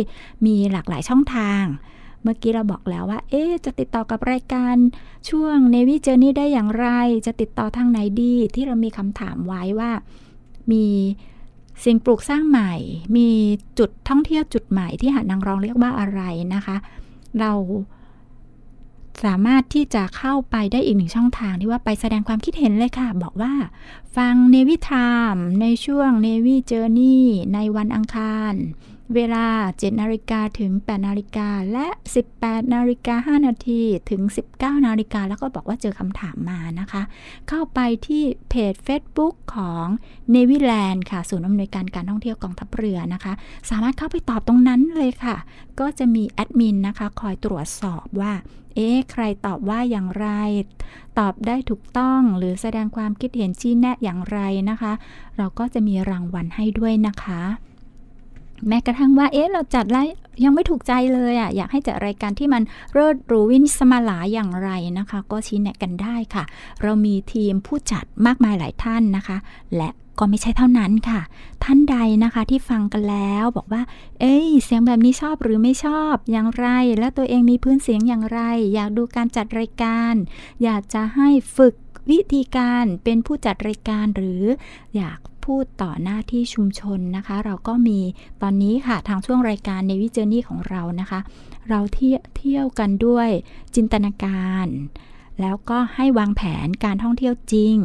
[0.46, 1.64] มีหลากหลายช่องทาง
[2.22, 4.76] เมื่อกี้เราบอกแล้วว่า เอ๊จะติดต่อกับรายการ
[5.28, 6.86] ช่วง Navy Journey ได้อย่างไร
[7.26, 9.90] จะติดต่อทางไหนดี ที่เรามีคำถามไว้ว่า
[10.72, 10.86] มี
[11.84, 12.72] สิ่งปลูกสร้างใหม่
[13.16, 13.28] มี
[13.78, 16.20] จุดท่องเที่ยวจุดใหม่ที่หาดนางรองเรียกว่าอะไร
[16.54, 16.76] นะคะ
[17.40, 17.52] เรา
[19.24, 23.52] สามารถที่จะเข้าไปได้อีกหนึ่งช่องทางที่ว่าไปแสดงความคิดเห็นเลยค่ะ บอกว่า
[24.16, 27.20] ฟัง Navy Time ในช่วง Navy Journey
[27.54, 28.54] ในวันอังคาร
[29.14, 29.44] เวลา
[29.74, 31.86] 7 นาฬิกาถึง 8 นาฬิกา และ
[32.28, 34.22] 18 นาฬิกา 5 นาทีถึง
[34.54, 37.02] 19 นาฬิกา แล้วก็บอกว่าเจอคำถามมานะคะ
[37.48, 39.86] เข้าไปที่เพจ Facebook ของ
[40.34, 43.32] n a v y l a n d ค่ะ ศูนย์อำนวยการการท่องเที่ยวกองทัพเรือนะคะ
[43.70, 45.36] สามารถเข้าไปตอบตรงนั้นเลยค่ะ
[45.80, 48.32] ก็จะมีแอดมินนะคะ คอยตรวจสอบว่า
[48.74, 50.28] เอ๊ะ ใครตอบว่าอย่างไร
[51.18, 54.38] ตอบได้ถูกต้องหรือแสดงความคิดเห็นชี้แนะอย่างไร
[54.70, 54.92] นะคะ
[55.38, 57.42] เราก็จะมีรางวัลให้ด้วยนะคะ
[58.68, 59.98] แม้กระทั่งว่า เอ๊ะ เราจัดไร
[60.44, 66.44] ยังไม่ถูกใจเลยอะ่ะ อยากให้จัดรายการที่มันเลิศรูวินสมาลาอย่างไรนะคะ ก็ชี้แนะกันได้ค่ะ
[66.82, 69.36] เรามีทีมผู้จัดมากมายหลายท่านนะคะ
[69.76, 71.20] และก็ไม่ใช่เท่านั้นค่ะ
[71.64, 73.82] ท่านใดนะคะที่ฟังกันแล้วบอกว่า
[74.20, 76.66] เอ้ย เสียงแบบนี้ชอบหรือไม่ชอบอย่างไร
[76.98, 78.40] และตัวเองมีพื้นเสียงอย่างไร
[78.74, 80.14] อยากดูการจัดรายการ
[80.64, 81.74] อยากจะให้ฝึก
[82.10, 84.42] วิธีการเป็นผู้จัดรายการหรือ
[84.96, 85.18] อยาก
[85.48, 88.00] พูดต่อหน้าที่ชุมชนนะคะ เราก็มี
[88.42, 91.20] ตอนนี้ค่ะทางช่วงรายการในวิจนี่ของเรานะคะ
[91.68, 93.28] เราเที่ยวเที่ยวกันด้วย
[93.74, 94.66] จินตนาการ
[95.40, 97.76] แล้วก็ให้วางแผนการท่องเที่ยวจริง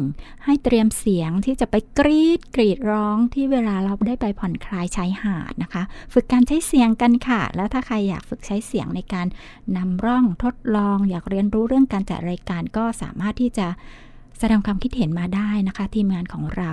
[0.44, 9.26] ให้เตรียมเสียงที่จะไปกรีดกรีดร้องที่เวลาเราได้ไปผ่อนคลายชายหาดนะคะ ฝึกการใช้เสียงกันค่ะ แล้วถ้าใครอยากฝึกใช้เสียงในการ
[9.76, 13.66] นำร่องทดลอง อยากเรียนรู้เรื่องการจัดรายการก็สามารถที่จะ
[14.38, 16.72] แสดงความคิดเห็นมาได้นะคะ ทีมงานของเรา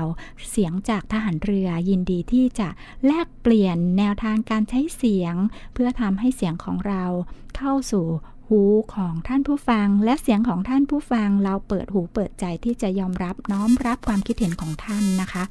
[0.50, 2.70] เสียงจากทหารเรือยินดีที่จะ
[3.06, 5.36] แลกเปลี่ยนแนวทางการใช้เสียง
[5.74, 7.04] เพื่อทำให้เสียงของเรา
[7.58, 8.08] เข้าสู่
[8.48, 8.62] หู
[8.96, 15.44] ของท่านผู้ฟัง และเสียงของท่านผู้ฟังเราเปิดหูเปิดใจที่จะยอมรับน้อมรับความคิดเห็นของท่านนะคะ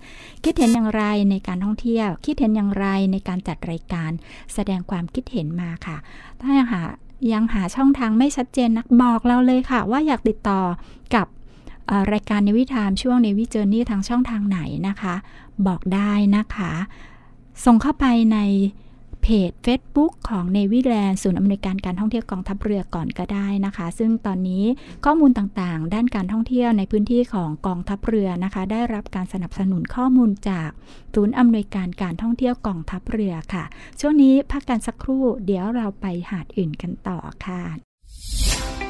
[0.44, 4.10] คิดเห็นอย่างไรในการท่องเที่ยว คิดเห็นอย่างไรในการจัดรายการ
[4.54, 5.96] แสดงความคิดเห็นมาค่ะ
[6.40, 6.82] ถ้าหา
[7.32, 10.60] ยังหาช่องทางไม่ชัดเจนนักบอกเราเลยค่ะ ว่าอยากติดต่อ
[11.14, 11.26] กับ
[12.12, 15.14] รายการในวิถามช่วงในวิเจอร์นี่ทางช่องทางไหนนะคะ
[15.66, 16.72] บอกได้นะคะ
[17.64, 18.38] ส่งเข้าไปใน
[19.22, 24.64] เพจ Facebook ของ Navy Land ศูนย์อำนวยการการท่องเที่ยวกองทัพเรือก่อนก็ได้นะคะ ซึ่งตอนนี้
[25.04, 30.70] ข้อมูลต่างๆ ด้านการท่องเที่ยวในพื้นที่ของกองทัพเรือนะคะ ได้รับการสนับสนุนข้อมูลจาก
[31.14, 33.64] ศูนย์อำนวยการการท่องเที่ยวกองทัพเรือค่ะ
[34.00, 37.89] ช่วงนี้พักกันสักครู่ เดี๋ยวเราไปหาดอื่นกันต่อค่ะ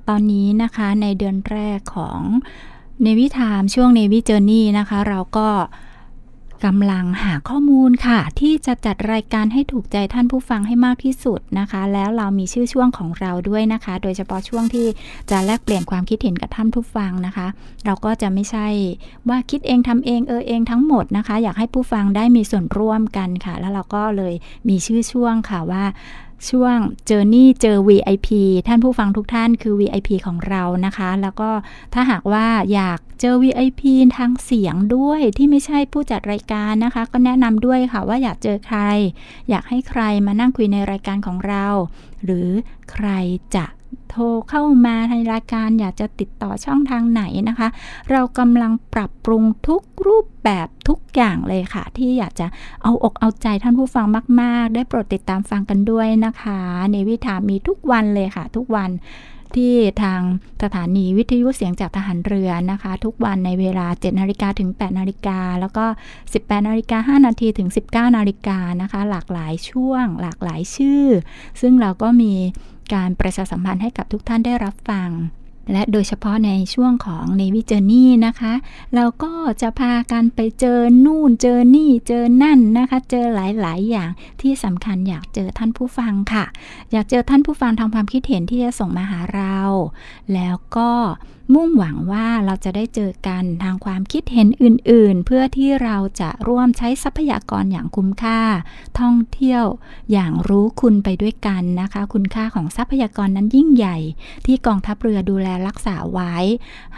[0.09, 2.19] ตอนนี้นะคะในเดือนแรกของ
[3.01, 5.47] เนวิทามช่วงเนวิเจอร์นี่นะคะ เราก็
[6.65, 14.87] กำลังหาข้อมูลค่ะ ที่จะจัดรายการให้ถูกใจท่านผู้ฟังให้มากที่สุดนะคะ แล้วเรามีชื่อช่วงของเราด้วยนะคะ โดยเฉพาะช่วงที่
[15.31, 17.47] จะแลกเปลี่ยนความคิดเห็นกับท่านผู้ฟังนะคะ
[17.85, 18.67] เราก็จะไม่ใช่
[19.29, 24.33] ว่าคิดเองทำเองเออเองทั้งหมดนะคะ อยากให้ผู้ฟังได้มีส่วนร่วมกันค่ะ แล้วเราก็เลย
[24.69, 25.83] มีชื่อช่วงค่ะว่า
[26.49, 28.29] ช่วงเจอร์นี่เจอ VIP
[28.67, 31.49] ท่านผู้ฟังทุกท่านคือ VIP ของเรานะคะ แล้วก็
[31.93, 33.81] ถ้าหากว่าอยากเจอ VIP
[34.17, 38.79] ทางเสียงด้วยที่ไม่ใช่ผู้จัดรายการนะคะ ก็แนะนำด้วยค่ะว่าอยากเจอใคร
[39.49, 41.67] อยากให้ใครมานั่งคุยในรายการของเรา
[42.23, 42.49] หรือ
[42.91, 43.07] ใคร
[43.55, 43.65] จะ
[44.09, 47.67] โทรเข้ามาในรายการอยากจะติดต่อช่องทางไหนนะคะ
[48.11, 52.47] เรากำลังปรับปรุงทุกรูปแบบทุกอย่างเลยค่ะ ที่อยากจะ
[52.83, 54.05] เอาอกเอาใจท่านผู้ฟัง
[54.41, 56.59] มาก ๆ ได้โปรดติดตามฟังกันด้วยนะคะ
[56.91, 58.91] ในวิถามีทุกวันเลยค่ะ ทุกวัน
[59.59, 60.21] ที่ทาง
[60.63, 65.85] สถานีวิทยุเสียงจากทหารเรือนะคะ ทุกวันในเวลา 7 นาฬิกาถึง 8 นาฬิกา แล้วก็
[66.25, 71.05] 18 นาฬิกา 5 นาทีถึง 19 นาฬิกานะคะ หลากหลายช่วง หลากหลายชื่อ
[71.61, 72.33] ซึ่งเราก็มี
[72.93, 75.09] การประชาสัมพันธ์ให้กับทุกท่านได้รับฟัง
[75.71, 78.53] และโดยเฉพาะในช่วงของ Navy Journey นะคะ
[78.95, 84.09] เราก็จะพากันไปเจอนู่นเจอนี่เจอนั่นนะคะ เจอหลาย ๆ อย่าง
[84.41, 86.45] ที่สำคัญอยากเจอท่านผู้ฟังค่ะ
[86.91, 89.59] อยากเจอท่านผู้ฟังทางความคิดเห็นที่จะส่งมาหาเรา
[90.33, 90.91] แล้วก็
[91.53, 98.39] มุ่งหวังว่าเราจะได้เจอกันทางความคิดเห็นอื่นๆ เพื่อที่เราจะร่วมใช้ทรัพยากรอย่างคุ้มค่า
[98.99, 99.63] ท่องเที่ยว
[100.11, 103.97] อย่างรู้คุณไปด้วยกันนะคะ คุณค่าของทรัพยากรนั้นยิ่งใหญ่
[104.45, 106.35] ที่กองทัพเรือดูแลรักษาไว้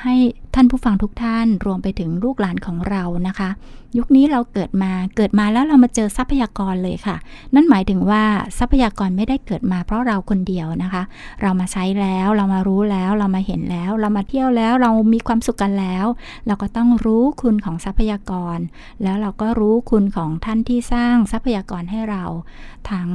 [0.01, 0.15] ให้
[0.57, 3.49] ท่านผู้ฟังทุกท่านรวมไปถึงลูกหลานของเรานะคะ
[3.97, 7.15] ยุคนี้เราเกิดมาเกิดมาแล้วเรามาเจอทรัพยากรเลยค่ะ
[7.53, 8.23] นั่นหมายถึงว่า
[8.59, 11.03] ทรัพยากรไม่ได้เกิดมาเพราะเราคนเดียวนะคะ
[11.41, 16.05] เรามาใช้แล้วเรามารู้แล้วเรามาเห็นแล้ว เรามาเที่ยวแล้วเรามีความสุขกันแล้ว
[16.47, 18.59] เราก็ต้องรู้คุณของทรัพยากร
[19.03, 22.23] แล้วเราก็รู้คุณของท่านที่สร้างทรัพยากรให้เรา
[22.91, 23.09] ทั้ง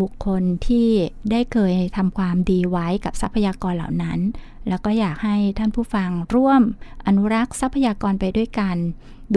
[0.00, 0.88] บุคคลที่
[1.30, 4.20] ได้เคยทำความดีไว้กับทรัพยากรเหล่านั้น
[4.68, 6.62] แล้วก็อยากให้ท่านผู้ฟังร่วม
[7.06, 8.76] อนุรักษ์ทรัพยากรไปด้วยกัน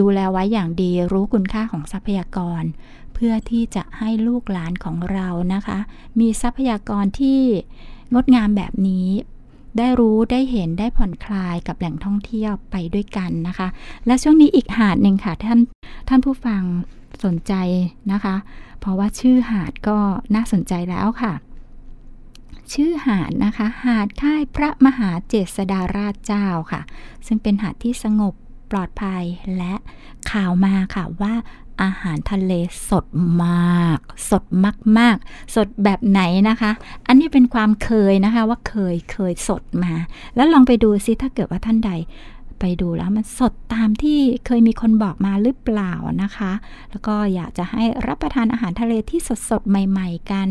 [0.00, 2.62] ดูแลไว้อย่างดีรู้คุณค่าของทรัพยากร
[3.14, 5.78] เพื่อที่จะให้ลูกหลานของเรานะคะ
[6.20, 7.40] มีทรัพยากรที่
[8.14, 9.08] งดงามแบบนี้
[9.78, 13.68] ได้รู้ได้เห็นได้ผ่อนคลายกับแหล่งท่องเที่ยวไปด้วยกันนะคะ
[14.06, 15.58] และช่วงนี้อีกหาดหนึ่งค่ะท่าน
[16.08, 16.62] ท่านผู้ฟัง
[17.24, 17.52] สนใจ
[18.12, 18.34] นะคะ
[18.80, 19.98] เพราะว่าชื่อหาดก็
[20.34, 21.32] น่าสนใจแล้วค่ะ
[22.72, 26.82] ชื่อหาดนะคะ หาดค่ายพระมหาเจษฎาราชเจ้าค่ะ
[27.26, 28.34] ซึ่งเป็นหาดที่สงบ
[28.70, 29.24] ปลอดภัย
[29.56, 29.74] และ
[30.30, 31.34] ข่าวมาค่ะว่า
[31.82, 32.52] อาหารทะเล
[32.90, 33.06] สด
[33.44, 33.98] มาก
[34.30, 34.44] สด
[34.98, 36.70] มาก ๆ สดแบบไหนนะคะ
[37.06, 39.92] อันนี้เป็นความเคยนะคะว่าเคยเคยสดมา
[40.36, 41.92] แล้วลองไปดูซิถ้าเกิดว่าท่านใด
[42.60, 45.92] ไปดูแล้วมันสดตามที่เคยมีคนบอกมาหรือเปล่า
[46.22, 46.52] นะคะ
[46.90, 50.48] แล้วก็อยากจะให้รับประทานอาหารทะเลที่สดๆใหม่ ๆ กัน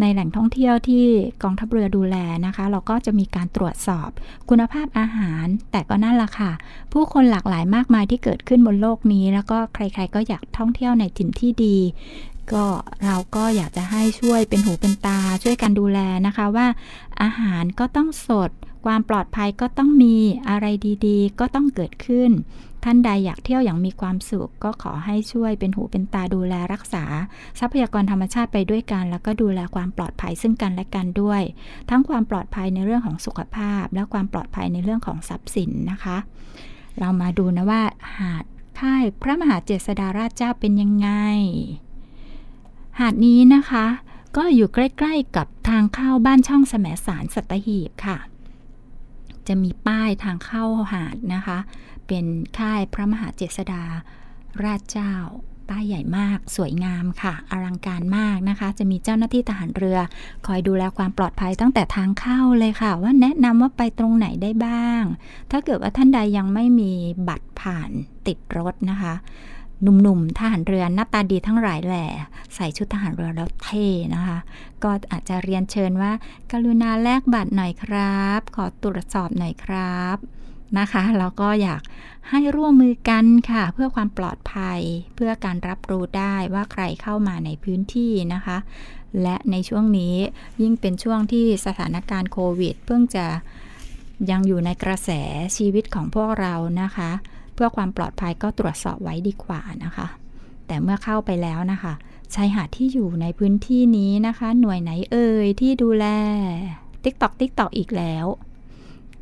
[0.00, 1.04] ในแหล่งท่องเที่ยวที่
[1.42, 2.16] กองทัพเรือดูแล
[2.46, 4.08] นะคะ เราก็จะมีการตรวจสอบ
[4.50, 6.52] คุณภาพอาหาร แต่ก็นั่นละค่ะ
[6.92, 11.78] ผู้คนหลากหลายมากมายที่เกิดขึ้นบนโลกนี้ แล้วก็ใครๆก็อยากท่องเที่ยวในถิ่นที่ดี
[12.52, 12.66] ก็
[13.04, 16.66] เราก็อยากจะให้ช่วยเป็นหูเป็นตา ช่วยกันดูแลนะคะว่า
[17.22, 18.50] อาหารก็ต้องสด
[18.86, 20.16] ความปลอดภัยก็ต้องมี
[20.48, 20.66] อะไร
[21.06, 22.30] ดีๆ ก็ต้องเกิดขึ้น
[22.88, 27.04] ท่านใดอยากเที่ยวอย่างมีความสุข ก็ขอให้ช่วยเป็นหูเป็นตาดูแลรักษา
[27.58, 31.42] ทรัพยากรธรรมชาติไปด้วยกัน แล้วก็ดูแลความปลอดภัยซึ่งกันและกันด้วย
[31.90, 36.16] ทั้งความปลอดภัยในเรื่องของสุขภาพ และความปลอดภัยในเรื่องของทรัพย์สินนะคะ
[36.98, 37.82] เรามาดูนะว่า
[38.18, 38.44] หาด
[38.78, 41.08] ค่ายพระมหาเจษฎาราชเจ้าเป็นยังไง
[43.00, 43.86] หาดนี้นะคะ
[44.36, 48.18] ก็อยู่ใกล้ๆกับทางเข้าบ้านช่องแสมสารสัตหีบค่ะ
[49.48, 51.58] จะมีป้ายทางเข้าหาดนะคะ
[52.06, 52.26] เป็น
[52.58, 53.82] ค่ายพระมหาเจษฎา
[54.64, 55.14] ราชเจ้า
[55.68, 59.98] ป้ายใหญ่มาก สวยงามค่ะ อลังการมากนะคะ จะมีเจ้าหน้าที่ทหารเรือ
[60.46, 65.02] คอยดูแลความปลอดภัยตั้งแต่ทางเข้าเลยค่ะ ว่าแนะนำว่าไปตรงไหนได้บ้าง
[65.50, 66.92] ถ้าเกิดว่าท่านใดยังไม่มี
[67.28, 67.90] บัตรผ่าน
[68.26, 69.14] ติดรถนะคะ
[69.82, 72.06] หนุ่มๆทหารเรือหน้าตาดีทั้งหลายแหล่
[72.54, 74.38] ใส่ชุดทหารเรือแล้วเท่นะคะ
[74.82, 76.12] ก็อาจจะเรียนเชิญว่า
[76.52, 80.16] กรุณาแลกบัตรหน่อยครับ ขอตรวจสอบหน่อยครับ
[80.78, 81.82] นะคะแล้วก็อยาก
[82.30, 84.80] ให้ร่วมมือกันค่ะ เพื่อความปลอดภัย
[85.16, 88.58] เพื่อการรับรู้ได้ว่าใครเข้ามาในพื้นที่นะคะ
[89.22, 90.16] และในช่วงนี้
[90.62, 93.26] ยิ่งเป็นช่วงที่สถานการณ์โควิด เพิ่งจะ
[94.30, 95.10] ยังอยู่ในกระแส
[95.56, 97.10] ชีวิตของพวกเรานะคะ
[97.54, 100.06] เพื่อความปลอดภัยก็ตรวจสอบไว้ดีกว่านะคะ
[100.66, 101.92] แต่เมื่อเข้าไปแล้วนะคะ
[102.34, 106.06] ชายหาดที่อยู่ในพื้นที่นี้นะคะ หน่วยไหนเอ่ยที่ดูแล
[107.04, 108.26] ติ๊กตอกติ๊กตอกอีกแล้ว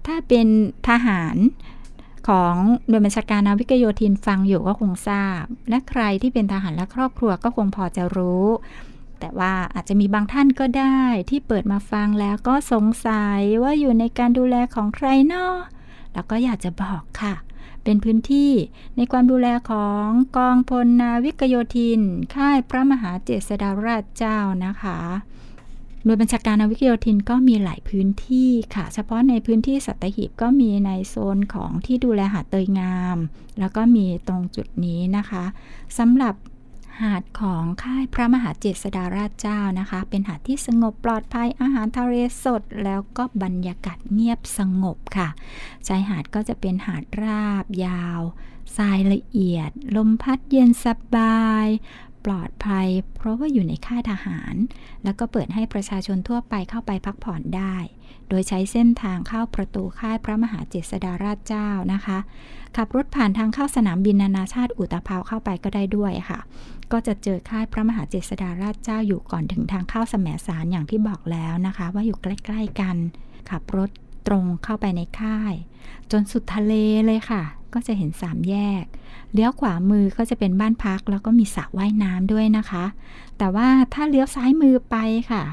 [0.07, 0.47] ถ้าเป็น
[0.89, 1.37] ทหาร
[2.29, 2.55] ของ
[2.89, 8.47] หน่วยบัญชาการนาวิกโยธินฟังอยู่ก็คงทราบ และใครที่เป็นทหารและครอบครัวก็คงพอจะรู้
[9.21, 11.01] แต่ว่าอาจจะมีบางท่านก็ได้
[11.31, 15.55] ที่เปิดมาฟังแล้วก็สงสัยว่าอยู่ในการดูแลของใครเนาะ
[16.15, 17.35] แล้วก็อยากจะบอกค่ะ
[17.85, 18.53] เป็นพื้นที่
[18.97, 22.01] ในความดูแลของกองพลนาวิกโยธิน
[22.35, 24.99] ค่ายพระมหาเจษฎาราชเจ้านะคะ
[26.05, 33.17] หน่วยบัญชาการนาวิกโยธินก็มีหลายพื้นที่ค่ะ เฉพาะในพื้นที่สัตหีบก็มีในโซนของที่ดูแลหาดเตยงาม
[33.59, 35.45] แล้วก็มีตรงจุดนี้นะคะ
[35.99, 36.35] สำหรับ
[37.03, 45.29] หาดของค่ายพระมหาเจษฎาราชเจ้านะคะ เป็นหาดที่สงบปลอดภัยอาหารทะเลสด แล้วก็บรรยากาศเงียบสงบค่ะ
[45.87, 48.21] ชายหาดก็จะเป็นหาดราบยาว
[48.77, 51.67] ทรายละเอียด ลมพัดเย็นสบาย
[52.27, 54.55] ปลอดภัย เพราะว่าอยู่ในค่ายทหาร
[55.05, 57.77] แล้วก็เปิดให้ประชาชนทั่วไปเข้าไปพักผ่อนได้
[58.29, 62.19] โดยใช้เส้นทางเข้าประตูค่ายพระมหาเจษฎาราชเจ้านะคะ
[62.77, 66.41] ขับรถผ่านทางเข้าสนามบินนานาชาติอุตภาวเข้าไปก็ได้ด้วยค่ะ
[66.93, 72.97] ก็จะเจอค่ายพระมหาเจษฎาราชเจ้าอยู่ก่อนถึงทางเข้าสมสารอย่างที่บอกแล้วนะคะ ว่าอยู่ใกล้ ๆกัน
[73.51, 73.91] ขับรถ
[74.27, 75.55] ตรงเข้าไปในค่าย
[76.11, 76.75] จนสุดทะเล
[77.07, 77.43] เลยค่ะ
[77.75, 78.85] ก็จะเห็นสามแยก
[79.35, 82.85] เลี้ยวขวามือก็จะเป็นบ้านพักแล้วก็มีสระว่ายน้ำด้วยนะคะ
[83.39, 84.97] แต่ว่าถ้าเลี้ยวซ้ายมือไป
[85.31, 85.45] ค่ะ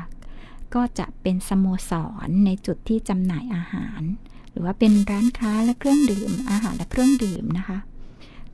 [0.75, 1.91] ก็จะเป็นสโมส
[2.27, 4.01] รในจุดที่จำหน่ายอาหาร
[4.51, 7.77] หรือว่าเป็นร้านค้าและเครื่องดื่มอาหารและเครื่องดื่มนะคะ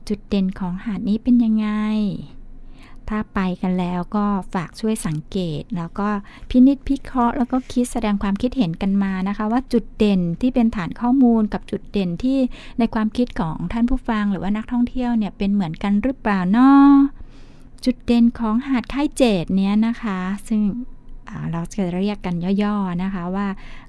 [0.08, 1.68] จุดเด่นของหาดนี้เป็นยังไง
[3.08, 6.08] ถ้าไปกันแล้วก็ฝากช่วยสังเกต แล้วก็
[6.50, 12.38] พินิจพิเคราะห์ แล้วก็คิดแสดงความคิดเห็นกันมานะคะ ว่าจุดเด่นที่เป็นฐานข้อมูลกับจุดเด่นที่
[12.78, 16.88] ในความคิดของท่านผู้ฟังหรือว่านักท่องเที่ยวเนี่ยเป็นเหมือนกันหรือเปล่าเนาะ
[17.84, 20.62] จุดเด่นของหาดค่ายเจดเนี้ยนะคะ ซึ่ง
[21.52, 23.46] เราจะเรียกกันย่อๆนะคะว่า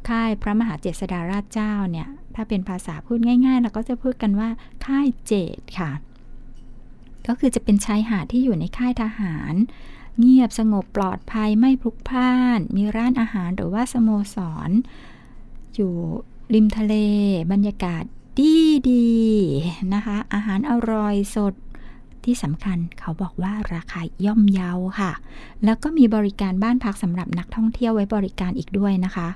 [0.09, 4.49] ค่ายพระมหาเจษฎาราชเจ้าเนี่ย ถ้าเป็นภาษาพูดง่ายๆ เราก็จะพูดกันว่า
[4.85, 5.91] ค่ายเจดค่ะ
[7.27, 9.53] ก็คือจะเป็นชายหาดที่อยู่ในค่ายทหาร
[10.19, 14.69] เงียบสงบปลอดภัยไม่พลุกพล่าน มีร้านอาหารหรือว่าสโมสร
[15.75, 15.93] อยู่
[16.53, 16.95] ริมทะเล
[17.51, 18.03] บรรยากาศ
[18.39, 18.55] ดี
[18.89, 19.09] ดี
[19.93, 21.53] นะคะ อาหารอร่อยสด
[22.23, 25.11] ที่สำคัญเขาบอกว่าราคาย่อมเยาค่ะ
[25.63, 29.27] แล้วก็มีบริการบ้านพักสำหรับนักท่องเที่ยวไว้บริการอีกด้วยนะคะ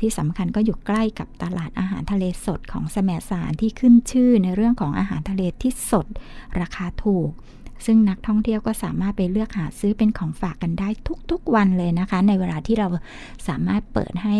[0.00, 6.06] ที่สำคัญก็อยู่ใกล้กับตลาดอาหารทะเลสดของแสมสารที่ขึ้นชื่อในเรื่องของอาหารทะเลที่สด
[6.60, 7.30] ราคาถูก
[7.86, 10.88] ซึ่งนักท่องเที่ยวก็สามารถไปเลือกหาซื้อเป็นของฝากกันได้
[11.30, 12.88] ทุกๆวันเลยนะคะ ในเวลาที่เรา
[13.48, 14.36] สามารถเปิดให้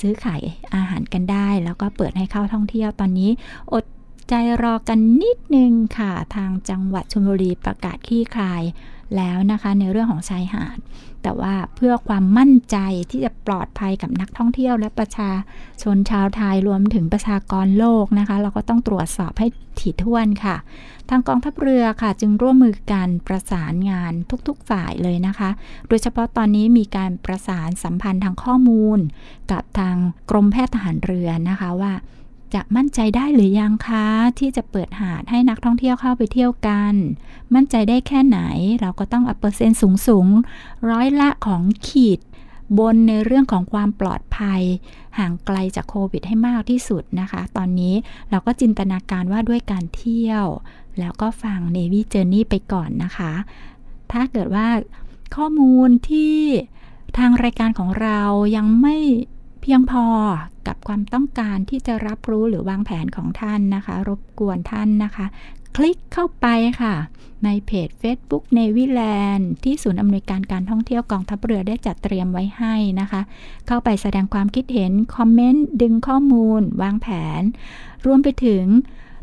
[0.00, 0.42] ซื้อขาย
[0.74, 3.30] อาหารกันได้ แล้วก็เปิดให้เข้าท่องเที่ยวตอนนี้
[3.72, 3.84] อด
[4.28, 8.62] ใจรอกันนิดนึงค่ะ ทางจังหวัดชลบุรีประกาศขี้คลาย
[9.16, 10.78] แล้วนะคะในเรื่องของชายหาด
[11.22, 12.76] แต่ว่าเพื่อความมั่นใจ
[13.10, 15.30] ที่จะปลอดภัยกับนักท่องเที่ยวและประชา
[15.82, 19.46] ชนชาวไทยรวมถึงประชากรโลกนะคะ เราก็ต้องตรวจสอบให้
[19.78, 20.56] ถี่ถ้วนค่ะ
[21.08, 24.12] ทางกองทัพเรือค่ะ จึงร่วมมือกันประสานงาน
[24.48, 25.50] ทุกๆฝ่ายเลยนะคะ
[25.88, 28.98] โดยเฉพาะตอนนี้มีการประสานสัมพันธ์ทางข้อมูล
[29.52, 29.96] กับทาง
[30.30, 31.92] กรมแพทย์ทหารเรือนะคะว่า
[32.54, 34.06] จะมั่นใจได้หรือยังคะ
[34.38, 36.94] ที่จะเปิดหาดให้นักท่องเที่ยวเข้าไปเที่ยวกัน
[37.54, 38.38] มั่นใจได้แค่ไหน
[38.80, 40.26] เราก็ต้องเอาเปอร์เซ็นต์สูงสูง
[40.90, 42.20] ร้อยละของขีด
[42.78, 44.62] บนในเรื่องของความปลอดภัย
[45.18, 47.94] ห่างไกลจากโควิดให้มากที่สุดนะคะ ตอนนี้
[48.30, 50.44] เราก็จินตนาการว่าด้วยการเที่ยว
[50.98, 53.32] แล้วก็ฟัง Navy Journey ไปก่อนนะคะ
[54.12, 54.68] ถ้าเกิดว่า
[55.36, 56.38] ข้อมูลที่
[57.18, 58.20] ทางรายการของเรา
[58.56, 58.96] ยังไม่
[59.60, 60.04] เพียงพอ
[60.66, 65.26] กับความต้องการที่จะรับรู้หรือวางแผนของท่านนะคะ รบกวนท่านนะคะ
[65.76, 66.46] คลิกเข้าไป
[66.82, 66.94] ค่ะ
[67.44, 73.20] ในเพจ Facebook n a v y l a n d ที่ศูนย์อำนวยการการท่องเที่ยวกองทัพเรือได้จัดเตรียมไว้ให้นะคะ
[73.66, 77.08] เข้าไปแสดงความคิดเห็น คอมเมนต์ ดึงข้อมูล วางแผ
[77.40, 77.42] น
[78.06, 78.64] รวมไปถึง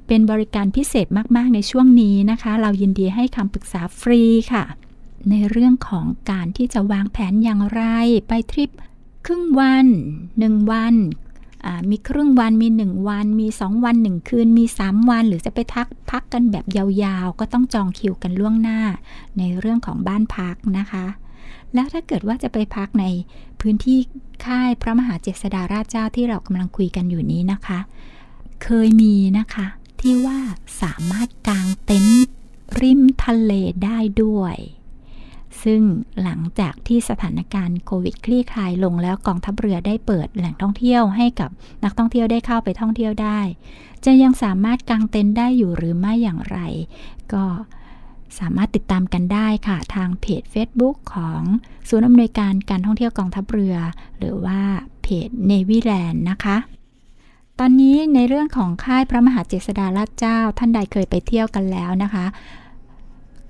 [0.07, 4.23] เป็นบริการพิเศษมาก ๆ ในช่วงนี้นะคะ เรายินดีให้คำปรึกษาฟรี
[4.53, 4.63] ค่ะ
[5.29, 7.83] ในเรื่องของการที่จะวางแผนอย่างไร
[8.27, 8.69] ไปทริป
[9.30, 9.88] ครึ่งวัน
[10.39, 10.95] หนึ่งวัน
[11.89, 18.80] มีครึ่งวันมีหนึ่งวัน มีสองวันหนึ่งคืน มีสามวัน หรือจะไปทักพักกันแบบยาวๆ ก็ต้องจองคิวกันล่วงหน้า
[19.38, 21.05] ในเรื่องของบ้านพักนะคะ
[21.73, 23.05] แล้วถ้าเกิดว่าจะไปพักใน
[23.61, 23.97] พื้นที่
[24.45, 27.80] ค่ายพระมหาเจษฎาราชเจ้าที่เรากำลังคุยกันอยู่นี้นะคะ
[28.63, 29.67] เคยมีนะคะ
[30.01, 30.39] ที่ว่า
[30.82, 32.28] สามารถกางเต็นท์
[32.82, 33.51] ริมทะเล
[33.84, 34.55] ได้ด้วย
[35.64, 35.82] ซึ่ง
[36.24, 41.49] หลังจากที่สถานการณ์โควิดคลี่คลายลงแล้วกองทัพเรือได้เปิดแหล่งท่องเที่ยวให้กับ
[41.84, 43.39] นักท่องเที่ยวได้เข้าไปท่องเที่ยวได้
[44.05, 46.58] จะยังสามารถกางเต็นท์ได้อยู่หรือไม่อย่างไร
[47.34, 47.45] ก็
[48.39, 51.41] สามารถติดตามกันได้ค่ะ ทางเพจ Facebook ของ
[51.89, 53.76] ศูนย์อำนวยการการท่องเที่ยวกองทัพเรือ
[54.20, 54.60] หรือว่า
[55.01, 56.58] เพจ Navy Land นะคะ
[57.60, 62.26] ตอนนี้ในเรื่องของค่ายพระมหาเจษฎาราชเจ้า ท่านใดเคยไปเที่ยวกันแล้วนะคะ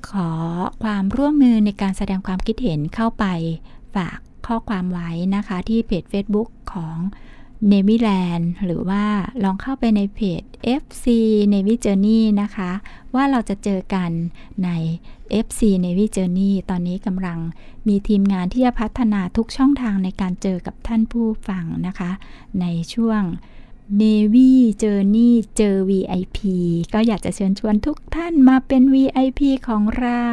[0.09, 0.31] ขอ
[0.83, 3.25] ความร่วมมือในการแสดงความคิดเห็นเข้าไป
[3.95, 4.17] ฝาก
[4.47, 6.97] ข้อความไว้นะคะที่เพจ Facebook ของ
[7.71, 9.03] Navy Land หรือว่า
[9.43, 10.41] ลองเข้าไปในเพจ
[10.81, 11.05] FC
[11.53, 12.71] Navy Journey นะคะ
[13.15, 14.11] ว่าเราจะเจอกัน
[14.63, 14.69] ใน
[15.45, 17.39] FC Navy Journey ตอนนี้กำลัง
[17.87, 22.11] มีทีมงานที่จะพัฒนาทุกช่องทางในการเจอกับท่านผู้ฟังนะคะ
[22.61, 23.21] ในช่วง
[24.01, 24.49] Navy
[24.81, 26.39] Journey เจอ VIP
[26.93, 30.27] ก็อยากจะเชิญชวนทุกท่านมาเป็น VIP ของเรา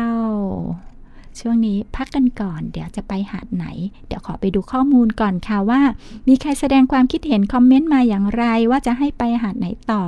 [1.38, 3.66] ช่วงนี้พักกันก่อน เดี๋ยวจะไปหาดไหน
[4.06, 5.80] เดี๋ยวขอไปดูข้อมูลก่อนค่ะว่า
[6.28, 10.02] มีใครแสดงความคิดเห็นคอมเมนต์มาอย่างไร ว่าจะให้ไปหาดไหนต่อ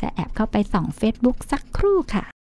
[0.00, 2.35] จะแอบเข้าไปส่อง Facebook สักครู่ค่ะ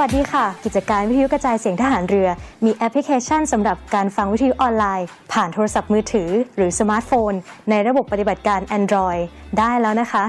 [0.00, 2.28] สวัสดีค่ะ กิจการวิทยุกระจายเสียงทหารเรือ
[2.64, 7.32] มีแอปพลิเคชันสำหรับการฟังวิทยุออนไลน์ ผ่านโทรศัพท์มือถือ หรือสมาร์ทโฟน
[7.70, 9.22] ในระบบปฏิบัติการ Android
[9.58, 10.24] ได้แล้วนะคะ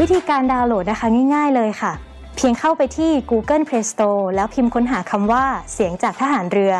[0.00, 1.92] วิธีการดาวน์โหลดนะคะง่าย ๆ เลยค่ะ
[2.36, 6.74] เพียงเข้าไปที่ Google Play Store แล้วพิมพ์ค้นหาคำว่าเสียงจากทหารเรือ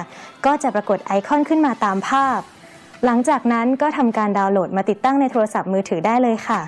[0.46, 2.40] ก็จะปรากฏไอคอนขึ้นมาตามภาพ
[3.04, 6.60] หลังจากนั้นก็ทำการดาวน์โหลดมาติดตั้งในโทรศัพท์มือถือได้เลยค่ะ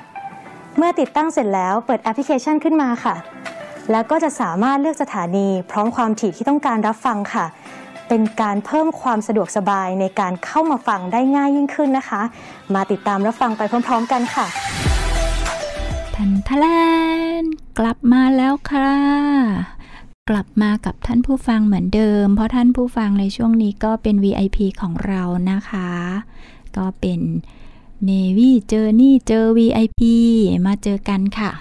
[0.77, 3.17] เมื่อติดตั้งเสร็จแล้วเปิดแอปพลิเคชันขึ้นมาค่ะ
[3.91, 7.47] แล้วก็จะสามารถเลือกสถานี พร้อมความถี่ที่ต้องการรับฟังค่ะ
[8.09, 12.23] เป็นการเพิ่มความสะดวกสบายในการเข้ามาฟังได้ง่ายยิ่งขึ้นนะคะ
[12.75, 14.47] มาติดตามรับฟังไปพร้อม ๆ กันค่ะ
[16.15, 16.67] ทันทะแล
[17.41, 17.43] น
[17.79, 18.91] กลับมาแล้วค่ะ
[20.31, 25.91] กลับมากับท่านผู้ฟังเหมือนเดิม เพราะท่านผู้ฟังในช่วงนี้ก็เป็น VIP ของเรานะคะ
[26.77, 27.21] ก็เป็น
[28.09, 30.03] Navy Journey เจอ VIP
[30.67, 31.53] มาเจอกันค่ะ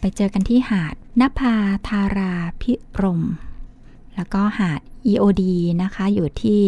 [0.00, 1.54] ไปเจอกันที่หาด นภา
[1.88, 3.22] ธาราพิรม
[4.14, 5.42] แล้วก็หาด EOD
[5.82, 6.62] นะคะ อยู่ที่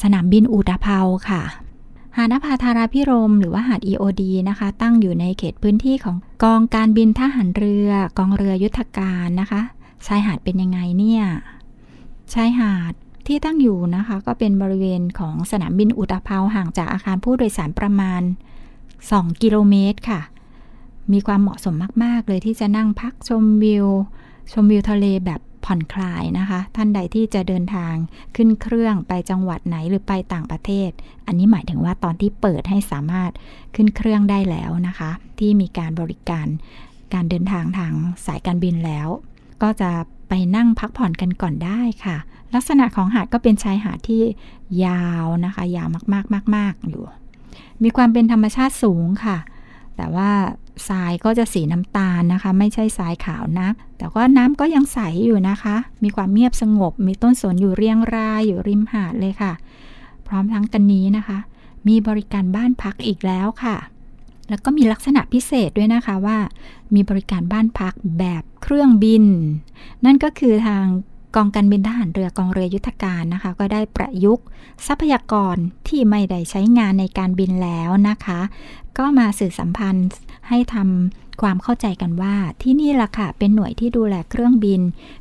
[0.00, 0.98] สนามบินอุตภเปา
[1.28, 1.42] ค่ะ
[2.16, 9.60] หาดนภาธาราพิรม หรือว่าหาด EOD นะคะ ตั้งอยู่ในเขตพื้นที่ของกองการบินทหารเรือกองเรือยุทธการนะคะ
[10.06, 11.24] ชายหาดเป็นยังไงเนี่ย
[12.32, 12.92] ชายหาด
[13.26, 18.22] ที่ตั้งอยู่นะคะ ก็เป็นบริเวณของสนามบินอุตภเปาห่างจากอาคารผู้โดยสารประมาณ
[18.82, 20.20] 2 กิโลเมตรค่ะ
[21.12, 21.74] มีความเหมาะสม
[22.04, 23.86] มาก ๆ เลยที่จะนั่งพักชมวิว
[24.52, 27.94] ชมวิวทะเลแบบผ่อนคลายนะคะ ท่านใดที่จะเดินทาง
[28.36, 30.90] ขึ้นเครื่องไปจังหวัดไหนหรือไปต่างประเทศ
[31.26, 33.32] อันนี้หมายถึงว่าตอนที่เปิดให้สามารถ
[33.74, 36.46] ขึ้นเครื่องได้แล้วนะคะ ที่มีการบริการ
[37.14, 37.92] การเดินทางทาง
[38.26, 39.08] สายการบินแล้ว
[39.62, 39.90] ก็จะ
[40.28, 42.16] ไปนั่งพักผ่อนกันก่อนได้ค่ะ
[42.54, 44.22] ลักษณะของหาดก็เป็นชายหาดที่
[44.84, 47.04] ยาวนะคะ ยาวมากๆมากๆอยู่
[47.82, 49.36] มีความเป็นธรรมชาติสูงค่ะ
[49.96, 50.30] แต่ว่า
[50.88, 59.52] ทรายก็จะสีน้ำตาลนะคะ ไม่ใช่ทรายขาวนักแต่ว่าน้ำก็ยังใสอยู่นะคะ มีความเงียบสงบ มีต้นสนอยู่เรียงรายอยู่ริมหาดเลยค่ะ
[60.26, 61.38] พร้อมทั้งกันนี้นะคะ
[61.88, 63.76] มีบริการบ้านพักอีกแล้วค่ะ
[64.48, 66.38] แล้วก็มีลักษณะพิเศษด้วยนะคะว่า
[66.94, 69.24] มีบริการบ้านพักแบบเครื่องบิน
[70.04, 70.84] นั่นก็คือทาง
[71.34, 74.44] กองการบินทหารเรือกองเรือยุทธการนะคะ ก็ได้ประยุกต์
[74.86, 75.56] ทรัพยากร
[75.88, 78.40] ที่ไม่ได้ใช้งานในการบินแล้วนะคะ
[78.98, 80.08] ก็มาสื่อสัมพันธ์
[80.48, 84.80] ให้ทำความเข้าใจกันว่า ที่นี่ล่ะค่ะเป็นหน่วยที่ดูแลเครื่องบิน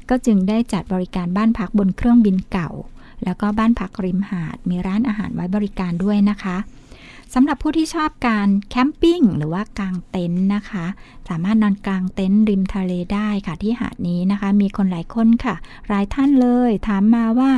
[0.09, 2.69] ก็จึงได้จัดบริการบ้านพักบนเครื่องบินเก่า
[3.23, 6.57] แล้วก็บ้านพักริมหาด มีร้านอาหารไว้บริการด้วยนะคะ
[7.33, 10.85] สำหรับผู้ที่ชอบการแคมปิ้งหรือว่ากางเต็นท์นะคะ
[11.29, 15.55] สามารถนอนกลางเต็นท์ริมทะเลได้ค่ะที่หาดนี้นะคะ มีคนหลายคนค่ะ
[15.87, 17.51] หลายท่านเลย ถามมาว่า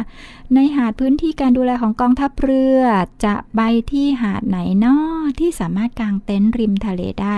[0.53, 2.81] ในหาดพื้นที่การดูแลของกองทัพเรือ
[3.25, 3.59] จะไป
[3.91, 4.97] ที่หาดไหนนอ
[5.39, 7.37] ที่สามารถกางเต็นท์ริมทะเลได้